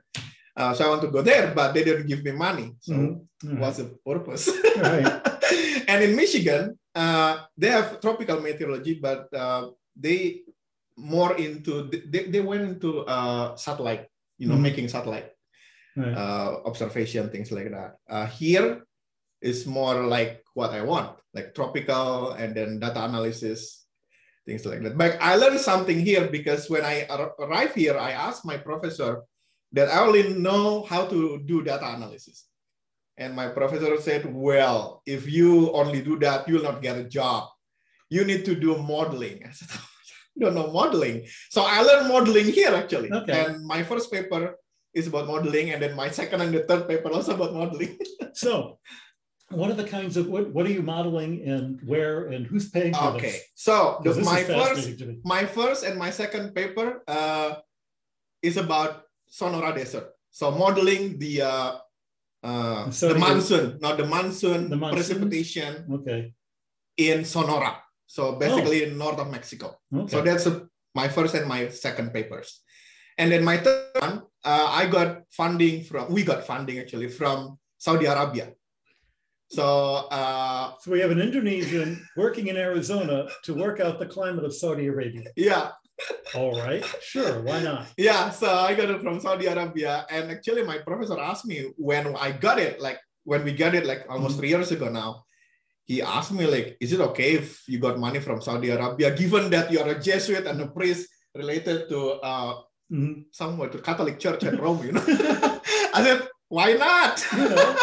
Uh, 0.57 0.73
so 0.73 0.85
I 0.87 0.89
want 0.89 1.03
to 1.03 1.11
go 1.11 1.21
there, 1.23 1.53
but 1.55 1.73
they 1.75 1.85
didn't 1.85 2.07
give 2.07 2.25
me 2.25 2.33
money. 2.33 2.73
So 2.81 2.93
Mhm. 2.95 3.59
What's 3.61 3.79
the 3.79 3.93
purpose? 4.07 4.49
right. 4.77 5.21
and 5.89 6.03
in 6.05 6.17
Michigan, 6.17 6.78
uh, 6.95 7.45
they 7.57 7.69
have 7.69 8.01
tropical 8.01 8.41
meteorology, 8.41 8.95
but 9.01 9.33
uh, 9.35 9.71
they 9.97 10.43
more 10.97 11.37
into 11.37 11.87
they, 11.89 12.25
they 12.27 12.41
went 12.41 12.63
into 12.63 13.07
uh, 13.07 13.55
satellite, 13.57 14.09
you 14.39 14.49
know, 14.49 14.57
Mhm. 14.57 14.63
making 14.67 14.89
satellite 14.89 15.31
right. 15.97 16.15
uh, 16.17 16.63
observation, 16.67 17.31
things 17.31 17.53
like 17.53 17.71
that. 17.71 17.97
Uh, 18.09 18.27
here 18.27 18.83
is 19.41 19.67
more 19.67 20.03
like 20.07 20.43
what 20.55 20.71
I 20.75 20.83
want, 20.83 21.15
like 21.35 21.55
tropical 21.55 22.33
and 22.35 22.51
then 22.57 22.81
data 22.81 23.05
analysis, 23.05 23.87
things 24.45 24.67
like 24.67 24.83
that. 24.83 24.99
But 24.99 25.19
I 25.23 25.37
learned 25.37 25.61
something 25.61 26.01
here 26.01 26.27
because 26.27 26.67
when 26.69 26.83
I 26.85 27.07
ar- 27.07 27.35
arrived 27.39 27.77
here, 27.79 27.97
I 27.97 28.13
asked 28.19 28.43
my 28.45 28.57
professor 28.59 29.23
that 29.71 29.87
I 29.89 30.01
only 30.03 30.35
know 30.35 30.83
how 30.83 31.07
to 31.07 31.39
do 31.47 31.63
data 31.63 31.87
analysis. 31.95 32.48
And 33.19 33.35
my 33.35 33.49
professor 33.49 34.01
said, 34.01 34.33
well, 34.33 35.03
if 35.05 35.31
you 35.31 35.73
only 35.73 36.01
do 36.01 36.19
that, 36.21 36.49
you'll 36.49 36.63
not 36.63 36.81
get 36.81 36.97
a 36.97 37.05
job. 37.05 37.49
You 38.09 38.25
need 38.25 38.45
to 38.47 38.55
do 38.55 38.79
modeling. 38.79 39.43
I 39.49 39.51
said, 39.51 39.69
I 39.75 40.41
don't 40.41 40.55
know 40.55 40.73
modeling. 40.73 41.27
So 41.51 41.65
I 41.67 41.83
learned 41.83 42.09
modeling 42.09 42.47
here 42.47 42.73
actually. 42.75 43.13
Okay. 43.13 43.45
And 43.45 43.67
my 43.67 43.83
first 43.83 44.13
paper 44.13 44.55
is 44.95 45.07
about 45.07 45.27
modeling, 45.27 45.71
and 45.71 45.83
then 45.83 45.95
my 45.95 46.09
second 46.11 46.41
and 46.41 46.55
the 46.55 46.61
third 46.65 46.89
paper 46.89 47.11
also 47.11 47.35
about 47.35 47.55
modeling. 47.55 47.99
So, 48.35 48.79
what 49.51 49.69
are 49.69 49.75
the 49.75 49.89
kinds 49.89 50.17
of 50.17 50.29
what 50.29 50.55
what 50.55 50.65
are 50.65 50.71
you 50.71 50.83
modeling 50.83 51.43
and 51.43 51.81
where 51.83 52.29
and 52.29 52.47
who's 52.47 52.71
paying 52.71 52.95
for 52.95 53.19
okay. 53.19 53.33
this? 53.33 53.43
So 53.57 54.01
the, 54.05 54.15
my 54.23 54.45
first 54.45 54.79
fascinating 54.79 54.99
to 54.99 55.07
me. 55.07 55.19
my 55.25 55.45
first 55.45 55.83
and 55.83 55.99
my 55.99 56.11
second 56.11 56.55
paper 56.55 57.03
uh, 57.09 57.57
is 58.43 58.57
about 58.57 59.03
Sonora 59.27 59.75
Desert. 59.75 60.15
So 60.31 60.53
modeling 60.53 61.19
the 61.19 61.43
uh, 61.43 61.73
uh, 62.43 62.91
So 62.91 63.13
the 63.13 63.19
monsoon, 63.19 63.79
not 63.81 63.97
the 63.99 64.07
monsoon 64.07 64.71
The 64.71 64.77
monsoons? 64.77 64.97
precipitation 65.09 65.87
Okay. 65.93 66.33
in 66.97 67.25
Sonora. 67.25 67.83
So 68.07 68.37
basically 68.37 68.85
in 68.85 68.97
north 68.97 69.19
of 69.19 69.31
Mexico. 69.31 69.77
Okay. 69.95 70.11
So 70.11 70.23
that's 70.23 70.47
uh, 70.47 70.61
my 70.95 71.09
first 71.09 71.35
and 71.35 71.47
my 71.47 71.69
second 71.69 72.13
papers. 72.13 72.63
And 73.19 73.33
then 73.33 73.45
my 73.45 73.57
third 73.59 73.91
one, 74.01 74.23
uh, 74.45 74.69
I 74.71 74.87
got 74.87 75.23
funding 75.31 75.83
from, 75.85 76.13
we 76.13 76.23
got 76.23 76.47
funding 76.47 76.79
actually 76.79 77.09
from 77.09 77.59
Saudi 77.77 78.07
Arabia. 78.07 78.53
So 79.51 79.65
uh, 80.13 80.73
so 80.81 80.91
we 80.93 81.01
have 81.01 81.11
an 81.11 81.21
Indonesian 81.21 82.05
working 82.17 82.49
in 82.49 82.57
Arizona 82.57 83.29
to 83.45 83.55
work 83.55 83.81
out 83.81 83.99
the 83.99 84.07
climate 84.07 84.45
of 84.45 84.53
Saudi 84.55 84.87
Arabia. 84.87 85.25
yeah, 85.37 85.71
All 86.35 86.53
right, 86.61 86.85
sure, 87.03 87.41
why 87.43 87.63
not? 87.63 87.87
yeah. 87.97 88.31
So 88.31 88.47
I 88.49 88.75
got 88.75 88.91
it 88.91 89.01
from 89.03 89.21
Saudi 89.21 89.47
Arabia. 89.47 90.07
And 90.11 90.31
actually 90.31 90.63
my 90.63 90.79
professor 90.79 91.19
asked 91.19 91.47
me 91.47 91.73
when 91.77 92.15
I 92.17 92.33
got 92.33 92.59
it, 92.59 92.81
like 92.81 92.99
when 93.25 93.45
we 93.45 93.53
got 93.53 93.75
it 93.75 93.85
like 93.87 94.05
almost 94.09 94.37
Mhm. 94.37 94.39
three 94.41 94.49
years 94.51 94.71
ago 94.71 94.89
now, 94.89 95.25
he 95.85 96.03
asked 96.03 96.33
me 96.33 96.47
like, 96.47 96.77
is 96.81 96.93
it 96.93 97.01
okay 97.01 97.33
if 97.35 97.67
you 97.67 97.79
got 97.79 97.99
money 97.99 98.21
from 98.21 98.41
Saudi 98.41 98.71
Arabia, 98.71 99.11
given 99.17 99.51
that 99.51 99.73
you 99.73 99.81
are 99.81 99.89
a 99.89 99.99
Jesuit 100.01 100.47
and 100.47 100.61
a 100.61 100.69
priest 100.69 101.09
related 101.35 101.89
to 101.89 101.99
uh, 102.23 102.55
Mhm. 102.93 103.25
somewhere 103.33 103.69
to 103.69 103.79
Catholic 103.79 104.19
Church 104.19 104.45
at 104.45 104.59
Rome, 104.61 104.81
you 104.87 104.93
know? 104.93 105.05
I 105.97 106.01
said, 106.05 106.29
why 106.49 106.73
not? 106.75 107.17
You 107.37 107.49
know, 107.51 107.77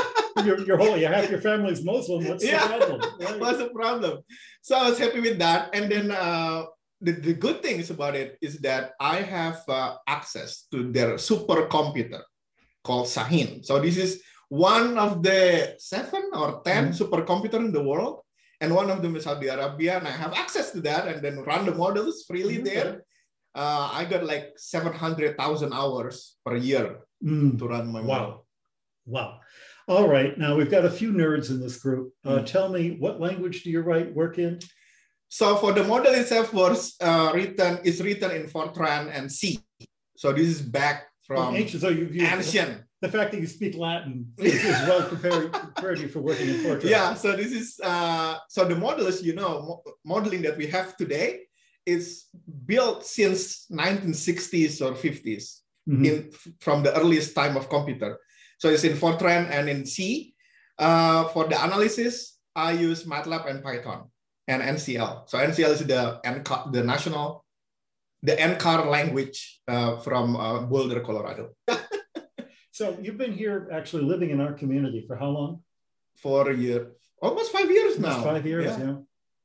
you're, 0.44 0.60
you're 0.68 0.78
holy. 0.78 1.04
Half 1.04 1.30
your 1.32 1.40
family's 1.40 1.82
Muslim. 1.84 2.26
What's 2.28 2.44
Yeah. 2.44 2.68
the 2.68 2.86
problem? 2.86 3.02
Right. 3.22 3.40
What's 3.40 3.58
the 3.60 3.70
problem? 3.70 4.20
So 4.62 4.76
I 4.76 4.90
was 4.90 5.00
happy 5.00 5.22
with 5.22 5.38
that. 5.40 5.70
And 5.74 5.90
then 5.90 6.12
uh, 6.12 6.66
the, 7.02 7.12
the 7.12 7.34
good 7.34 7.62
things 7.62 7.90
about 7.90 8.16
it 8.16 8.38
is 8.42 8.60
that 8.60 8.94
I 9.00 9.18
have 9.22 9.62
uh, 9.68 9.96
access 10.08 10.64
to 10.72 10.92
their 10.92 11.16
supercomputer 11.16 12.22
called 12.84 13.08
Shaheen. 13.08 13.66
So 13.66 13.80
this 13.80 13.98
is 13.98 14.22
one 14.50 14.98
of 14.98 15.22
the 15.24 15.76
seven 15.78 16.24
or 16.34 16.62
10 16.64 16.94
supercomputer 16.94 17.56
in 17.56 17.72
the 17.72 17.84
world. 17.84 18.22
And 18.62 18.74
one 18.74 18.90
of 18.90 19.02
them 19.02 19.16
is 19.16 19.24
Saudi 19.26 19.48
Arabia. 19.48 19.98
And 19.98 20.08
I 20.08 20.12
have 20.12 20.34
access 20.34 20.72
to 20.72 20.82
that 20.82 21.08
and 21.08 21.22
then 21.24 21.40
run 21.40 21.66
the 21.66 21.76
models 21.76 22.24
freely 22.28 22.60
Okay. 22.62 22.70
there. 22.74 23.04
Uh, 23.54 23.90
I 23.92 24.06
got 24.06 24.24
like 24.26 24.54
700,000 24.58 25.74
hours 25.74 26.36
per 26.46 26.56
year 26.58 27.00
Mm, 27.24 27.58
to 27.60 27.68
run 27.68 27.92
my 27.92 28.02
model. 28.02 28.28
wow. 28.28 28.42
Wow. 29.08 29.40
All 29.88 30.08
right. 30.08 30.38
Now 30.38 30.56
we've 30.56 30.70
got 30.70 30.86
a 30.86 30.90
few 30.92 31.12
nerds 31.14 31.50
in 31.50 31.60
this 31.60 31.78
group. 31.78 32.14
Uh, 32.24 32.40
Mm. 32.40 32.46
Tell 32.46 32.70
me, 32.70 32.98
what 33.00 33.20
language 33.20 33.64
do 33.64 33.70
you 33.72 33.82
write 33.82 34.14
work 34.14 34.38
in? 34.38 34.60
So 35.30 35.56
for 35.58 35.74
the 35.74 35.84
model 35.84 36.14
itself 36.14 36.54
was 36.54 36.96
uh, 37.02 37.32
written 37.34 37.80
is 37.84 38.02
written 38.02 38.32
in 38.32 38.44
Fortran 38.48 39.10
and 39.14 39.32
C. 39.32 39.60
So 40.16 40.32
this 40.32 40.48
is 40.48 40.62
back 40.62 41.08
from 41.26 41.56
ancient. 41.56 41.82
So 41.82 41.90
you've 41.90 42.16
used 42.16 42.32
ancient. 42.32 42.84
the 43.02 43.10
fact 43.10 43.32
that 43.34 43.42
you 43.42 43.48
speak 43.48 43.76
Latin 43.76 44.32
is, 44.38 44.64
well 44.88 45.04
prepared, 45.04 45.52
prepared 45.52 46.00
you 46.00 46.08
for 46.08 46.22
working 46.22 46.48
in 46.50 46.56
Fortran. 46.64 46.90
Yeah. 46.90 47.14
So 47.16 47.36
this 47.36 47.52
is 47.52 47.80
uh, 47.84 48.38
so 48.50 48.66
the 48.66 48.76
models 48.76 49.22
you 49.24 49.34
know 49.36 49.62
mo- 49.68 49.84
modeling 50.06 50.42
that 50.44 50.58
we 50.58 50.68
have 50.68 50.96
today 50.96 51.42
is 51.86 52.26
built 52.66 53.06
since 53.06 53.68
1960s 53.72 54.82
or 54.82 54.94
50s 54.96 55.62
Mhm. 55.88 56.06
in 56.08 56.32
from 56.60 56.82
the 56.82 56.92
earliest 57.00 57.36
time 57.36 57.56
of 57.56 57.70
computer. 57.70 58.18
So 58.58 58.70
it's 58.70 58.84
in 58.84 58.98
Fortran 58.98 59.50
and 59.52 59.70
in 59.70 59.86
C. 59.86 60.34
Uh, 60.80 61.26
for 61.30 61.46
the 61.48 61.62
analysis, 61.64 62.40
I 62.56 62.72
use 62.72 63.04
MATLAB 63.06 63.46
and 63.50 63.62
Python 63.64 64.10
and 64.48 64.62
NCL. 64.62 65.30
So 65.30 65.38
NCL 65.38 65.72
is 65.72 65.80
the 65.86 66.20
NCAR, 66.26 66.72
the 66.72 66.84
national, 66.84 67.44
the 68.22 68.34
NCAR 68.36 68.90
language 68.90 69.62
uh, 69.68 69.98
from 69.98 70.36
uh, 70.36 70.62
Boulder, 70.62 71.00
Colorado. 71.02 71.50
So 72.72 72.98
you've 73.02 73.18
been 73.18 73.32
here 73.32 73.70
actually 73.72 74.04
living 74.04 74.32
in 74.32 74.42
our 74.42 74.52
community 74.52 75.06
for 75.08 75.16
how 75.16 75.30
long? 75.30 75.64
For 76.18 76.50
a 76.50 76.54
year, 76.54 76.92
almost 77.22 77.54
five 77.54 77.72
years 77.72 77.98
now. 77.98 78.22
Five 78.22 78.46
years. 78.46 78.66
Yeah, 78.66 78.80
Yeah. 78.86 78.96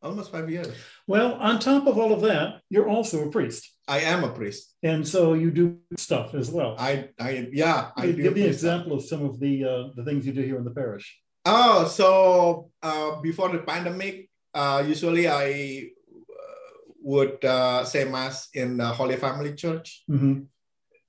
almost 0.02 0.32
five 0.32 0.50
years. 0.50 0.66
Well, 1.06 1.34
on 1.34 1.60
top 1.60 1.86
of 1.86 1.96
all 1.96 2.12
of 2.12 2.22
that, 2.22 2.60
you're 2.70 2.88
also 2.88 3.28
a 3.28 3.30
priest, 3.30 3.70
I 3.86 4.00
am 4.00 4.24
a 4.24 4.32
priest. 4.32 4.74
and 4.82 5.06
so 5.06 5.34
you 5.34 5.52
do 5.52 5.78
stuff 5.96 6.34
as 6.34 6.50
well. 6.50 6.74
I, 6.76 7.10
I, 7.20 7.48
yeah, 7.52 7.90
I 7.96 8.06
Give 8.10 8.34
me 8.34 8.42
an 8.42 8.48
example 8.48 8.94
of 8.94 9.04
some 9.04 9.24
of 9.24 9.38
the 9.38 9.64
uh, 9.64 9.82
the 9.94 10.04
things 10.04 10.26
you 10.26 10.32
do 10.32 10.42
here 10.42 10.58
in 10.58 10.64
the 10.64 10.74
parish. 10.82 11.06
Oh, 11.44 11.86
so 11.86 12.70
uh, 12.82 13.20
before 13.20 13.48
the 13.50 13.58
pandemic, 13.58 14.29
uh, 14.54 14.82
usually 14.86 15.28
I 15.28 15.90
uh, 16.30 16.78
would 17.02 17.44
uh, 17.44 17.84
say 17.84 18.04
mass 18.04 18.48
in 18.54 18.76
the 18.76 18.86
Holy 18.86 19.16
Family 19.16 19.54
Church 19.54 20.04
Mhm. 20.08 20.46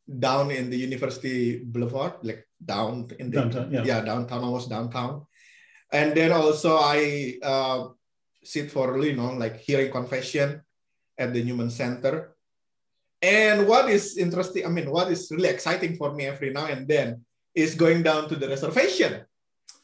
down 0.07 0.51
in 0.51 0.69
the 0.69 0.77
University 0.77 1.59
Boulevard, 1.63 2.19
like 2.23 2.47
down 2.59 3.07
in 3.19 3.31
the 3.31 3.41
Downtown, 3.41 3.71
yeah. 3.71 4.01
downtown, 4.01 4.43
almost 4.43 4.69
downtown. 4.69 5.25
And 5.91 6.15
then 6.15 6.31
also 6.31 6.77
I 6.77 7.37
uh, 7.43 7.89
sit 8.43 8.71
for 8.71 8.97
you 9.03 9.15
know 9.15 9.33
like 9.35 9.57
hearing 9.59 9.91
confession 9.91 10.61
at 11.17 11.33
the 11.33 11.43
Newman 11.43 11.69
Center. 11.69 12.35
And 13.21 13.67
what 13.67 13.85
is 13.89 14.17
interesting, 14.17 14.65
I 14.65 14.69
mean, 14.69 14.89
what 14.89 15.11
is 15.11 15.29
really 15.29 15.49
exciting 15.49 15.95
for 15.95 16.09
me 16.13 16.25
every 16.25 16.49
now 16.49 16.65
and 16.65 16.87
then 16.87 17.21
is 17.53 17.75
going 17.75 18.01
down 18.01 18.25
to 18.29 18.35
the 18.35 18.49
reservation 18.49 19.21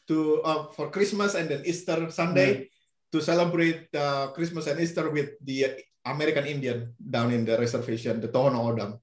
to 0.08 0.42
uh, 0.42 0.66
for 0.74 0.90
Christmas 0.90 1.34
and 1.38 1.46
then 1.48 1.62
Easter 1.64 2.10
Sunday 2.10 2.66
to 3.12 3.20
celebrate 3.20 3.88
uh, 3.94 4.28
Christmas 4.32 4.66
and 4.66 4.80
Easter 4.80 5.08
with 5.10 5.30
the 5.44 5.84
American 6.04 6.46
Indian 6.46 6.94
down 6.98 7.32
in 7.32 7.44
the 7.44 7.58
reservation, 7.58 8.20
the 8.20 8.28
Tohono 8.28 8.60
O'odham. 8.64 8.98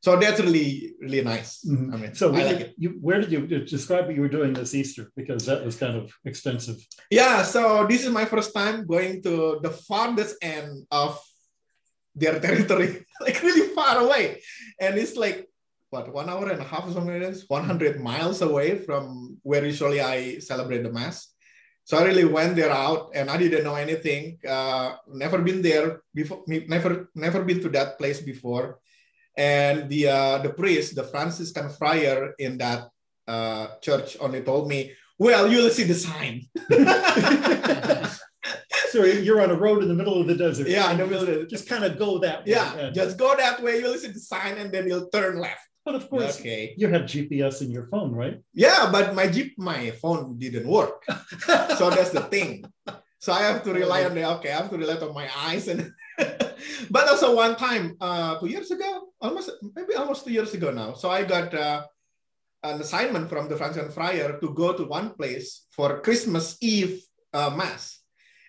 So 0.00 0.16
that's 0.16 0.40
really 0.40 0.94
really 1.00 1.20
nice. 1.22 1.60
Mhm. 1.64 1.92
I 1.92 1.96
mean, 2.00 2.14
So 2.14 2.28
I 2.28 2.32
where, 2.32 2.46
like 2.52 2.74
you, 2.78 2.90
where 3.04 3.20
did 3.20 3.30
you 3.32 3.46
describe 3.64 4.06
what 4.06 4.16
you 4.16 4.22
were 4.22 4.32
doing 4.32 4.54
this 4.54 4.74
Easter? 4.74 5.12
Because 5.14 5.44
that 5.44 5.64
was 5.64 5.76
kind 5.76 5.96
of 5.96 6.10
extensive. 6.24 6.76
Yeah, 7.10 7.42
so 7.42 7.86
this 7.86 8.04
is 8.04 8.10
my 8.10 8.24
first 8.24 8.54
time 8.54 8.86
going 8.86 9.22
to 9.24 9.60
the 9.62 9.70
farthest 9.70 10.36
end 10.40 10.86
of 10.90 11.20
their 12.14 12.40
territory, 12.46 13.04
like 13.20 13.42
really 13.42 13.74
far 13.74 13.98
away. 13.98 14.40
And 14.80 14.96
it's 14.96 15.16
like, 15.16 15.46
what, 15.90 16.12
one 16.12 16.30
hour 16.30 16.48
and 16.48 16.60
a 16.60 16.64
half 16.64 16.88
or 16.88 16.92
something 16.92 17.20
like 17.20 17.32
this, 17.32 17.44
100 17.48 18.00
miles 18.00 18.40
away 18.40 18.78
from 18.78 19.36
where 19.42 19.64
usually 19.66 20.00
I 20.00 20.38
celebrate 20.38 20.82
the 20.82 20.92
Mass. 20.92 21.28
So 21.90 21.98
I 21.98 22.04
really 22.04 22.24
went 22.24 22.54
there 22.54 22.70
out 22.70 23.10
and 23.16 23.28
I 23.28 23.36
didn't 23.36 23.64
know 23.64 23.74
anything. 23.74 24.38
Uh, 24.46 24.94
never 25.10 25.38
been 25.42 25.60
there 25.60 26.02
before, 26.14 26.44
never, 26.46 27.10
never 27.16 27.42
been 27.42 27.60
to 27.62 27.68
that 27.70 27.98
place 27.98 28.20
before. 28.20 28.78
And 29.36 29.90
the, 29.90 30.06
uh, 30.06 30.38
the 30.38 30.50
priest, 30.50 30.94
the 30.94 31.02
Franciscan 31.02 31.68
friar 31.70 32.32
in 32.38 32.58
that 32.58 32.90
uh, 33.26 33.66
church 33.82 34.16
only 34.20 34.42
told 34.42 34.68
me, 34.68 34.92
well, 35.18 35.50
you'll 35.50 35.70
see 35.70 35.82
the 35.82 35.94
sign. 35.98 36.46
So 38.90 39.04
you're 39.04 39.40
on 39.40 39.50
a 39.52 39.54
road 39.54 39.82
in 39.84 39.88
the 39.88 39.94
middle 39.94 40.20
of 40.20 40.26
the 40.26 40.34
desert. 40.34 40.66
Yeah, 40.66 40.90
in 40.90 40.98
the 40.98 41.06
middle 41.06 41.22
of 41.22 41.28
the- 41.28 41.46
just, 41.46 41.50
just 41.50 41.68
kind 41.68 41.84
of 41.84 41.96
go 41.96 42.18
that 42.18 42.38
way. 42.44 42.50
Yeah, 42.52 42.74
and- 42.74 42.94
just 42.94 43.16
go 43.16 43.36
that 43.36 43.62
way. 43.62 43.78
You'll 43.78 43.94
see 43.98 44.08
the 44.10 44.18
sign, 44.18 44.58
and 44.58 44.72
then 44.72 44.88
you'll 44.88 45.08
turn 45.10 45.38
left. 45.38 45.69
But 45.90 45.98
of 45.98 46.06
course, 46.08 46.38
Okay. 46.38 46.74
you 46.78 46.86
have 46.94 47.02
GPS 47.10 47.62
in 47.66 47.70
your 47.74 47.86
phone, 47.90 48.14
right? 48.14 48.38
Yeah, 48.54 48.86
but 48.94 49.10
my 49.18 49.26
Jeep, 49.26 49.58
my 49.58 49.90
phone 49.98 50.38
didn't 50.38 50.68
work. 50.70 51.02
so 51.78 51.90
that's 51.90 52.10
the 52.14 52.22
thing. 52.30 52.62
So 53.18 53.32
I 53.34 53.42
have 53.50 53.66
to 53.66 53.72
rely 53.74 54.04
on 54.06 54.14
the 54.14 54.22
okay. 54.38 54.52
I 54.54 54.62
have 54.62 54.70
to 54.70 54.78
rely 54.78 54.94
on 55.02 55.12
my 55.14 55.26
eyes 55.50 55.66
and. 55.66 55.90
but 56.94 57.04
also 57.10 57.34
one 57.34 57.56
time, 57.56 57.96
uh, 58.00 58.38
two 58.38 58.46
years 58.46 58.70
ago, 58.70 59.10
almost 59.20 59.50
maybe 59.74 59.94
almost 59.98 60.22
two 60.24 60.30
years 60.32 60.54
ago 60.54 60.70
now. 60.70 60.94
So 60.94 61.10
I 61.10 61.24
got 61.24 61.50
uh, 61.54 61.82
an 62.62 62.80
assignment 62.80 63.26
from 63.28 63.48
the 63.48 63.56
Franciscan 63.56 63.90
friar 63.90 64.38
to 64.38 64.48
go 64.54 64.72
to 64.78 64.84
one 64.84 65.10
place 65.18 65.66
for 65.74 66.00
Christmas 66.06 66.56
Eve 66.62 67.02
uh, 67.34 67.50
mass, 67.50 67.98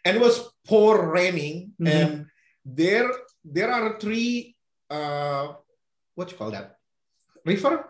and 0.05 0.13
it 0.17 0.21
was 0.21 0.35
pour 0.69 1.09
raining, 1.09 1.73
Mhm. 1.81 1.87
and 1.97 2.11
there 2.65 3.09
there 3.43 3.71
are 3.71 3.97
three 3.99 4.55
uh, 4.91 5.55
what 6.15 6.29
you 6.31 6.37
call 6.37 6.51
that 6.51 6.75
river? 7.45 7.87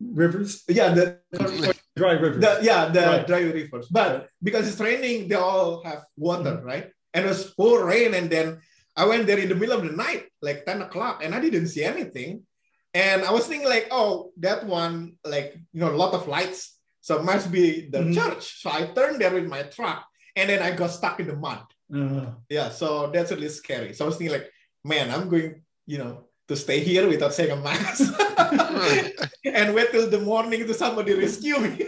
Rivers, 0.00 0.64
Yeah, 0.68 0.94
the 0.94 1.18
dry 1.96 2.12
rivers. 2.12 2.40
the, 2.40 2.58
yeah, 2.62 2.86
the 2.88 3.00
Right. 3.00 3.26
dry 3.26 3.40
rivers. 3.40 3.86
But 3.90 4.28
because 4.42 4.66
it's 4.68 4.80
raining, 4.80 5.28
they 5.28 5.34
all 5.36 5.84
have 5.84 6.04
water, 6.16 6.60
right? 6.64 6.90
And 7.12 7.26
it 7.26 7.28
was 7.28 7.52
pour 7.52 7.84
rain, 7.84 8.14
and 8.14 8.30
then 8.30 8.60
I 8.96 9.04
went 9.06 9.26
there 9.26 9.38
in 9.38 9.48
the 9.50 9.54
middle 9.54 9.76
of 9.78 9.84
the 9.84 9.92
night, 9.92 10.26
like 10.40 10.64
10 10.64 10.82
o'clock, 10.82 11.22
and 11.22 11.34
I 11.34 11.40
didn't 11.40 11.68
see 11.68 11.84
anything. 11.84 12.46
And 12.94 13.24
I 13.24 13.30
was 13.30 13.46
thinking, 13.46 13.68
like, 13.68 13.88
oh, 13.90 14.32
that 14.38 14.64
one, 14.66 15.16
like, 15.24 15.54
you 15.72 15.80
know, 15.80 15.90
a 15.92 15.96
lot 16.00 16.14
of 16.14 16.26
lights. 16.28 16.78
So 17.02 17.18
it 17.20 17.24
must 17.24 17.52
be 17.52 17.88
the 17.90 17.98
Mhm. 18.08 18.14
church. 18.14 18.62
So 18.62 18.70
I 18.70 18.86
turned 18.86 19.20
there 19.20 19.32
with 19.34 19.46
my 19.46 19.62
truck, 19.64 20.06
and 20.34 20.48
then 20.48 20.62
I 20.62 20.70
got 20.74 20.90
stuck 20.90 21.20
in 21.20 21.26
the 21.28 21.36
mud. 21.36 21.64
Uh, 21.92 22.32
Yeah, 22.48 22.70
so 22.70 23.10
that's 23.12 23.30
a 23.32 23.36
really 23.36 23.48
scary. 23.50 23.92
So 23.92 24.04
I 24.04 24.08
was 24.08 24.16
thinking, 24.16 24.36
like, 24.38 24.50
man, 24.82 25.10
I'm 25.10 25.28
going, 25.28 25.62
you 25.86 25.98
know, 25.98 26.29
to 26.50 26.56
stay 26.56 26.80
here 26.80 27.06
without 27.06 27.32
saying 27.32 27.52
a 27.52 27.56
mass 27.56 28.00
and 29.44 29.72
wait 29.74 29.92
till 29.92 30.10
the 30.10 30.18
morning 30.20 30.66
to 30.66 30.74
somebody 30.74 31.14
rescue 31.14 31.58
me. 31.60 31.86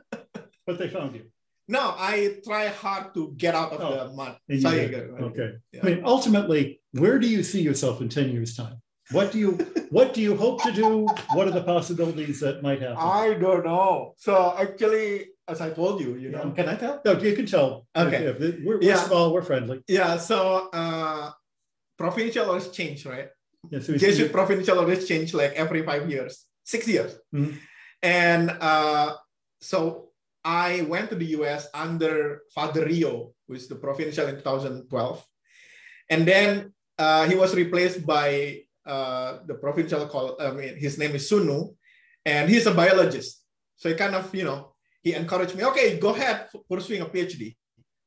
but 0.66 0.76
they 0.78 0.88
found 0.88 1.14
you. 1.14 1.24
No, 1.68 1.94
I 1.96 2.38
try 2.44 2.66
hard 2.66 3.14
to 3.14 3.32
get 3.36 3.54
out 3.54 3.70
of 3.72 3.80
Oh, 3.80 3.94
the 4.08 4.12
mud. 4.12 4.36
and 4.48 4.56
you 4.58 4.62
So 4.62 4.68
I 4.70 4.74
did. 4.74 4.90
get- 4.90 5.04
Okay. 5.30 5.50
Yeah. 5.72 5.80
I 5.82 5.86
mean, 5.86 6.00
ultimately, 6.04 6.80
where 6.98 7.18
do 7.20 7.28
you 7.28 7.42
see 7.44 7.62
yourself 7.62 8.00
in 8.02 8.08
10 8.08 8.30
years' 8.30 8.56
time? 8.56 8.82
What 9.12 9.30
do 9.30 9.38
you 9.38 9.50
what 9.90 10.14
do 10.14 10.20
you 10.22 10.34
hope 10.36 10.62
to 10.66 10.72
do? 10.72 11.06
What 11.36 11.46
are 11.46 11.50
the 11.52 11.62
possibilities 11.62 12.40
that 12.40 12.62
might 12.62 12.80
happen? 12.82 12.96
I 12.98 13.34
don't 13.34 13.64
know. 13.64 14.14
So 14.16 14.54
actually, 14.58 15.28
as 15.46 15.60
I 15.60 15.70
told 15.70 16.00
you, 16.00 16.16
you 16.16 16.30
know, 16.30 16.44
Yeah. 16.46 16.54
can 16.58 16.68
I 16.68 16.76
tell? 16.82 17.00
no, 17.04 17.12
you 17.26 17.34
can 17.38 17.46
tell. 17.46 17.86
Okay. 17.94 18.22
If- 18.30 18.40
if- 18.40 18.58
we're, 18.66 18.78
we're 18.78 18.90
Yeah. 18.90 18.96
small, 19.06 19.32
we're 19.32 19.42
friendly. 19.50 19.78
Yeah. 19.86 20.16
So 20.18 20.38
uh, 20.72 21.30
provincial 21.98 22.46
always 22.50 22.68
change, 22.78 23.06
right? 23.06 23.28
Yeah, 23.70 23.80
so 23.80 23.92
we- 23.92 23.98
Jesuit 23.98 24.32
provincial 24.32 24.78
always 24.78 25.06
change 25.06 25.34
like 25.34 25.52
every 25.54 25.82
five 25.82 26.08
years, 26.10 26.46
six 26.64 26.86
years. 26.88 27.14
Mhm. 27.34 27.58
And 28.02 28.50
uh, 28.50 29.14
so 29.60 30.10
I 30.44 30.82
went 30.82 31.10
to 31.10 31.16
the 31.16 31.38
US 31.38 31.68
under 31.72 32.42
Father 32.54 32.84
Rio, 32.84 33.34
who 33.46 33.54
is 33.54 33.68
the 33.68 33.76
provincial 33.76 34.26
in 34.26 34.36
2012. 34.36 34.90
And 36.10 36.26
then 36.26 36.74
uh, 36.98 37.26
he 37.28 37.36
was 37.36 37.54
replaced 37.54 38.04
by 38.04 38.62
uh, 38.84 39.38
the 39.46 39.54
provincial 39.54 40.06
called, 40.06 40.42
I 40.42 40.50
mean, 40.50 40.76
his 40.76 40.98
name 40.98 41.14
is 41.14 41.30
Sunu, 41.30 41.74
and 42.26 42.50
he's 42.50 42.66
a 42.66 42.74
biologist. 42.74 43.44
So 43.76 43.88
he 43.88 43.94
kind 43.94 44.14
of, 44.16 44.34
you 44.34 44.44
know, 44.44 44.74
he 45.02 45.14
encouraged 45.14 45.54
me, 45.56 45.64
okay, 45.64 45.98
go 45.98 46.10
ahead 46.10 46.48
pursuing 46.68 47.00
a 47.02 47.06
PhD. 47.06 47.54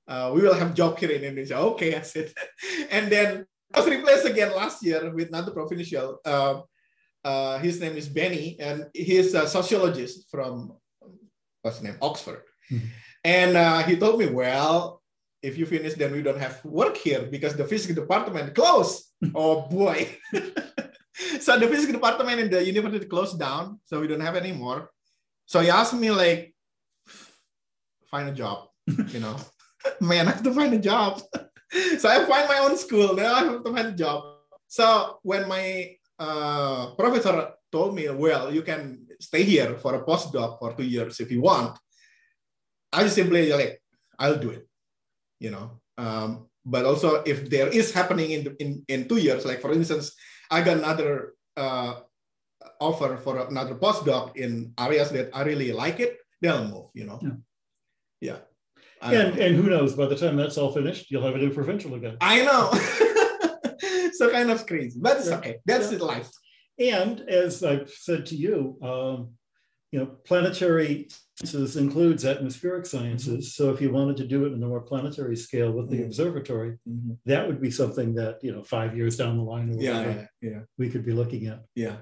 Uh, 0.08 0.32
we 0.36 0.42
will 0.42 0.54
have 0.54 0.76
job 0.76 1.00
here 1.00 1.12
in 1.12 1.24
Indonesia. 1.24 1.58
Okay, 1.72 1.96
I 1.96 2.02
said. 2.02 2.32
and 2.92 3.10
then 3.12 3.46
I 3.74 3.80
was 3.80 3.90
replaced 3.90 4.26
again 4.26 4.56
last 4.56 4.84
year 4.84 5.10
with 5.14 5.30
another 5.30 5.52
provincial. 5.52 6.20
Uh, 6.24 6.62
uh, 7.24 7.58
his 7.60 7.80
name 7.80 7.98
is 7.98 8.08
Benny, 8.08 8.58
and 8.60 8.86
he's 8.94 9.34
a 9.34 9.48
sociologist 9.48 10.30
from 10.30 10.78
what's 11.62 11.78
his 11.78 11.84
name, 11.84 11.98
Oxford. 12.02 12.44
Mhm. 12.72 12.90
And 13.24 13.58
uh, 13.58 13.82
he 13.82 13.98
told 13.98 14.20
me, 14.20 14.28
well, 14.28 15.02
if 15.42 15.58
you 15.58 15.66
finish, 15.66 15.96
then 15.96 16.12
we 16.12 16.22
don't 16.22 16.40
have 16.40 16.64
work 16.64 16.96
here 16.98 17.24
because 17.24 17.56
the 17.56 17.66
physics 17.66 17.96
department 17.96 18.54
closed. 18.54 19.06
oh 19.36 19.62
boy. 19.68 20.08
so 21.40 21.58
the 21.58 21.68
physics 21.68 21.92
department 21.92 22.40
in 22.40 22.50
the 22.50 22.64
university 22.64 23.06
closed 23.06 23.40
down, 23.40 23.80
so 23.86 24.00
we 24.00 24.08
don't 24.08 24.22
have 24.22 24.36
anymore. 24.36 24.90
So 25.46 25.60
he 25.62 25.70
asked 25.70 25.94
me 25.94 26.12
like, 26.12 26.54
find 28.10 28.30
a 28.30 28.32
job, 28.32 28.70
you 28.88 29.20
know. 29.20 29.38
Man, 30.02 30.28
I 30.28 30.32
have 30.32 30.44
to 30.44 30.54
find 30.54 30.74
a 30.74 30.80
job. 30.80 31.22
so 32.00 32.10
I 32.10 32.26
find 32.26 32.48
my 32.48 32.60
own 32.60 32.78
school. 32.78 33.16
Now 33.16 33.34
I 33.34 33.44
have 33.44 33.64
to 33.64 33.74
find 33.74 33.88
a 33.88 33.92
job. 33.92 34.24
So 34.68 35.20
when 35.24 35.48
my 35.48 35.96
uh, 36.20 36.96
professor 36.96 37.54
told 37.72 37.96
me, 37.96 38.10
well, 38.10 38.54
you 38.54 38.62
can 38.62 39.06
stay 39.20 39.44
here 39.44 39.76
for 39.78 39.96
a 39.96 40.04
postdoc 40.06 40.60
for 40.60 40.74
two 40.74 40.86
years 40.86 41.20
if 41.20 41.32
you 41.32 41.42
want. 41.42 41.78
I 42.94 43.04
just 43.04 43.16
simply 43.16 43.52
like, 43.52 43.82
I'll 44.18 44.38
do 44.38 44.52
it, 44.52 44.68
you 45.40 45.52
know. 45.52 45.82
Um, 45.98 46.48
but 46.66 46.86
also 46.86 47.22
if 47.24 47.50
there 47.50 47.68
is 47.68 47.94
happening 47.94 48.32
in, 48.32 48.44
the, 48.44 48.56
in 48.60 48.84
in 48.88 49.08
two 49.08 49.18
years, 49.18 49.46
like 49.46 49.62
for 49.62 49.72
instance, 49.74 50.16
I 50.50 50.62
got 50.62 50.78
another 50.78 51.36
uh, 51.58 52.00
offer 52.80 53.18
for 53.18 53.48
another 53.48 53.76
postdoc 53.76 54.36
in 54.36 54.74
areas 54.80 55.12
that 55.12 55.30
I 55.34 55.44
really 55.44 55.72
like 55.72 56.00
it, 56.00 56.18
then 56.42 56.52
I'll 56.52 56.68
move, 56.68 56.90
you 56.94 57.06
know. 57.06 57.20
Yeah. 57.22 57.38
Yeah. 58.22 58.40
And 59.02 59.36
know. 59.36 59.42
and 59.44 59.56
who 59.56 59.70
knows? 59.70 59.94
By 59.94 60.06
the 60.08 60.16
time 60.16 60.36
that's 60.36 60.58
all 60.58 60.72
finished, 60.72 61.12
you'll 61.12 61.24
have 61.24 61.36
a 61.36 61.38
new 61.38 61.54
provincial 61.54 61.94
again. 61.96 62.18
I 62.22 62.44
know. 62.44 62.72
so 64.14 64.32
kind 64.32 64.50
of 64.52 64.66
crazy, 64.66 65.00
but 65.02 65.18
it's 65.18 65.30
Yeah. 65.30 65.38
okay. 65.38 65.58
That's 65.66 65.92
Yeah. 65.92 65.98
life. 66.00 66.30
And 66.80 67.22
as 67.22 67.64
I've 67.64 67.90
said 67.90 68.26
to 68.28 68.36
you, 68.36 68.78
um, 68.82 69.30
you 69.92 70.00
know, 70.00 70.08
planetary 70.26 71.08
sciences 71.38 71.78
includes 71.78 72.26
atmospheric 72.26 72.86
sciences. 72.86 73.56
So 73.56 73.72
if 73.74 73.80
you 73.82 73.92
wanted 73.92 74.18
to 74.18 74.28
do 74.28 74.46
it 74.46 74.52
in 74.54 74.62
a 74.64 74.68
more 74.68 74.82
planetary 74.82 75.36
scale 75.38 75.72
with 75.72 75.90
the 75.90 76.00
Mhm. 76.00 76.06
observatory, 76.06 76.78
that 77.26 77.48
would 77.48 77.62
be 77.62 77.72
something 77.72 78.14
that 78.16 78.44
you 78.44 78.52
know 78.52 78.64
five 78.64 78.96
years 78.98 79.16
down 79.18 79.38
the 79.38 79.44
line 79.44 79.70
or 79.70 79.82
Yeah, 79.82 79.98
whatever 79.98 80.30
yeah, 80.42 80.50
yeah, 80.50 80.60
we 80.78 80.90
could 80.90 81.06
be 81.06 81.14
looking 81.14 81.48
at. 81.48 81.64
yeah. 81.76 81.98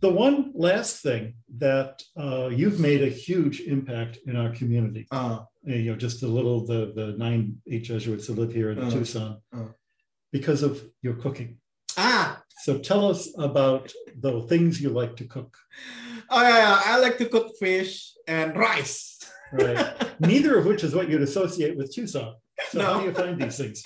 The 0.00 0.10
one 0.10 0.50
last 0.54 1.02
thing 1.02 1.34
that 1.58 2.02
uh, 2.16 2.48
you've 2.52 2.80
made 2.80 3.02
a 3.02 3.08
huge 3.08 3.60
impact 3.60 4.18
in 4.26 4.34
our 4.36 4.50
community. 4.50 5.06
Uh, 5.12 5.40
you 5.66 5.90
know, 5.90 5.96
just 5.96 6.22
a 6.22 6.26
little 6.28 6.64
the 6.64 6.92
the 6.94 7.06
nine 7.18 7.56
eight 7.70 7.84
Jesuits 7.84 8.26
that 8.28 8.38
live 8.38 8.52
here 8.52 8.70
in 8.70 8.78
Uh, 8.78 8.90
Tucson 8.90 9.40
uh. 9.52 9.68
because 10.32 10.62
of 10.62 10.82
your 11.02 11.14
cooking. 11.14 11.58
ah, 11.98 12.42
So 12.64 12.78
tell 12.78 13.02
us 13.12 13.28
about 13.38 13.92
the 14.24 14.32
things 14.50 14.80
you 14.80 14.90
like 14.90 15.16
to 15.16 15.24
cook. 15.24 15.52
oh 16.30 16.42
yeah, 16.42 16.58
yeah, 16.58 16.80
I 16.84 16.98
like 17.00 17.18
to 17.18 17.26
cook 17.28 17.48
fish 17.58 18.12
and 18.26 18.56
rice. 18.56 19.18
Right. 19.52 19.78
Neither 20.20 20.58
of 20.58 20.66
which 20.66 20.82
is 20.84 20.94
what 20.94 21.08
you'd 21.08 21.22
associate 21.22 21.76
with 21.76 21.92
Tucson. 21.94 22.34
So 22.70 22.80
how 22.82 22.98
do 23.00 23.06
you 23.06 23.12
find 23.14 23.40
these 23.40 23.58
things? 23.58 23.82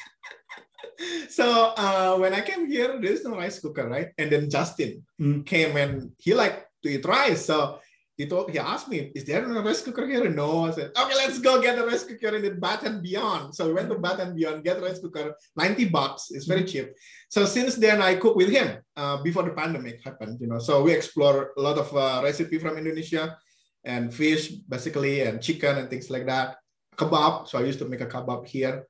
so 1.29 1.73
uh, 1.77 2.17
when 2.19 2.33
I 2.35 2.41
came 2.41 2.67
here, 2.71 2.99
there's 3.01 3.25
no 3.25 3.37
rice 3.37 3.59
cooker, 3.61 3.89
right? 3.89 4.09
And 4.19 4.31
then 4.33 4.51
Justin 4.51 5.05
Mm. 5.21 5.45
came 5.45 5.77
and 5.77 6.13
he 6.19 6.33
liked 6.35 6.65
to 6.83 6.89
eat 6.89 7.05
rice. 7.05 7.45
So 7.45 7.79
he 8.21 8.27
told 8.27 8.51
he 8.51 8.59
asked 8.59 8.89
me, 8.93 9.11
is 9.15 9.25
there 9.25 9.49
no 9.49 9.63
rice 9.63 9.81
cooker 9.81 10.07
here? 10.07 10.29
No. 10.29 10.67
I 10.69 10.73
said, 10.73 10.93
okay, 10.93 11.17
let's 11.17 11.39
go 11.39 11.57
get 11.63 11.79
a 11.79 11.87
rice 11.87 12.05
cooker 12.05 12.37
in 12.37 12.43
the 12.43 12.51
Bath 12.51 12.85
and 12.85 13.03
Beyond. 13.03 13.55
So 13.55 13.67
we 13.67 13.73
went 13.73 13.89
to 13.89 13.99
Bath 13.99 14.21
and 14.21 14.37
Beyond, 14.37 14.63
get 14.63 14.77
a 14.77 14.83
rice 14.83 14.99
cooker, 14.99 15.35
90 15.57 15.89
bucks. 15.89 16.31
It's 16.31 16.45
very 16.45 16.65
cheap. 16.65 16.93
So 17.31 17.47
since 17.47 17.77
then 17.77 18.03
I 18.03 18.17
cook 18.17 18.37
with 18.37 18.51
him 18.51 18.77
uh, 18.95 19.23
before 19.23 19.45
the 19.45 19.53
pandemic 19.53 20.05
happened, 20.05 20.37
you 20.39 20.49
know. 20.49 20.59
So 20.59 20.83
we 20.83 20.93
explore 20.93 21.53
a 21.57 21.63
lot 21.63 21.79
of 21.79 21.89
uh, 21.97 22.21
recipe 22.23 22.59
from 22.59 22.77
Indonesia 22.77 23.39
and 23.85 24.13
fish 24.13 24.51
basically 24.69 25.23
and 25.23 25.41
chicken 25.41 25.79
and 25.79 25.89
things 25.89 26.11
like 26.11 26.27
that. 26.27 26.57
Kebab. 26.97 27.49
So 27.49 27.59
I 27.59 27.63
used 27.63 27.79
to 27.79 27.89
make 27.89 28.03
a 28.03 28.07
kebab 28.07 28.47
here. 28.47 28.85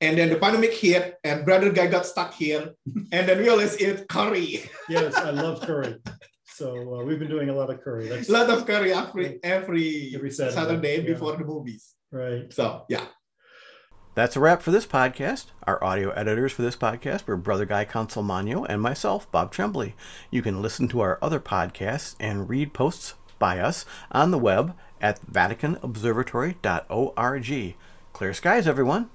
And 0.00 0.16
then 0.16 0.30
the 0.30 0.36
pandemic 0.36 0.74
hit 0.74 1.18
and 1.24 1.44
brother 1.44 1.72
guy 1.72 1.88
got 1.88 2.06
stuck 2.06 2.34
here. 2.34 2.70
And 3.12 3.26
then 3.28 3.38
we 3.38 3.48
always 3.48 3.74
eat 3.80 4.06
curry. 4.06 4.70
Yes, 4.88 5.16
I 5.16 5.30
love 5.30 5.60
curry. 5.60 5.96
So 6.60 6.94
uh, 6.94 7.02
we've 7.04 7.18
been 7.18 7.30
doing 7.30 7.48
a 7.48 7.54
lot 7.54 7.70
of 7.70 7.82
curry. 7.82 8.06
That's 8.06 8.28
a 8.28 8.32
lot 8.32 8.50
of 8.50 8.66
curry 8.66 8.92
every 8.92 9.40
every, 9.42 10.12
Every 10.14 10.30
Saturday, 10.30 10.54
Saturday, 10.54 10.96
yeah. 10.98 11.14
before 11.14 11.34
the 11.34 11.44
movies. 11.44 11.94
right. 12.12 12.52
So 12.52 12.84
yeah. 12.90 13.06
That's 14.14 14.36
a 14.36 14.40
wrap 14.40 14.60
for 14.60 14.70
this 14.70 14.84
podcast. 14.84 15.46
Our 15.66 15.82
audio 15.82 16.10
editors 16.10 16.52
for 16.52 16.60
this 16.60 16.76
podcast 16.76 17.26
were 17.26 17.38
Brother 17.38 17.64
Guy 17.64 17.86
Consolmagno 17.86 18.66
and 18.68 18.82
myself, 18.82 19.32
Bob 19.32 19.52
Tremblay. 19.52 19.94
You 20.30 20.42
can 20.42 20.60
listen 20.60 20.86
to 20.88 21.00
our 21.00 21.18
other 21.22 21.40
podcasts 21.40 22.14
and 22.20 22.50
read 22.50 22.74
posts 22.74 23.14
by 23.38 23.58
us 23.58 23.86
on 24.12 24.30
the 24.30 24.36
web 24.36 24.76
at 25.00 25.18
VaticanObservatory.org. 25.32 27.74
Clear 28.12 28.34
skies, 28.34 28.68
everyone. 28.68 29.08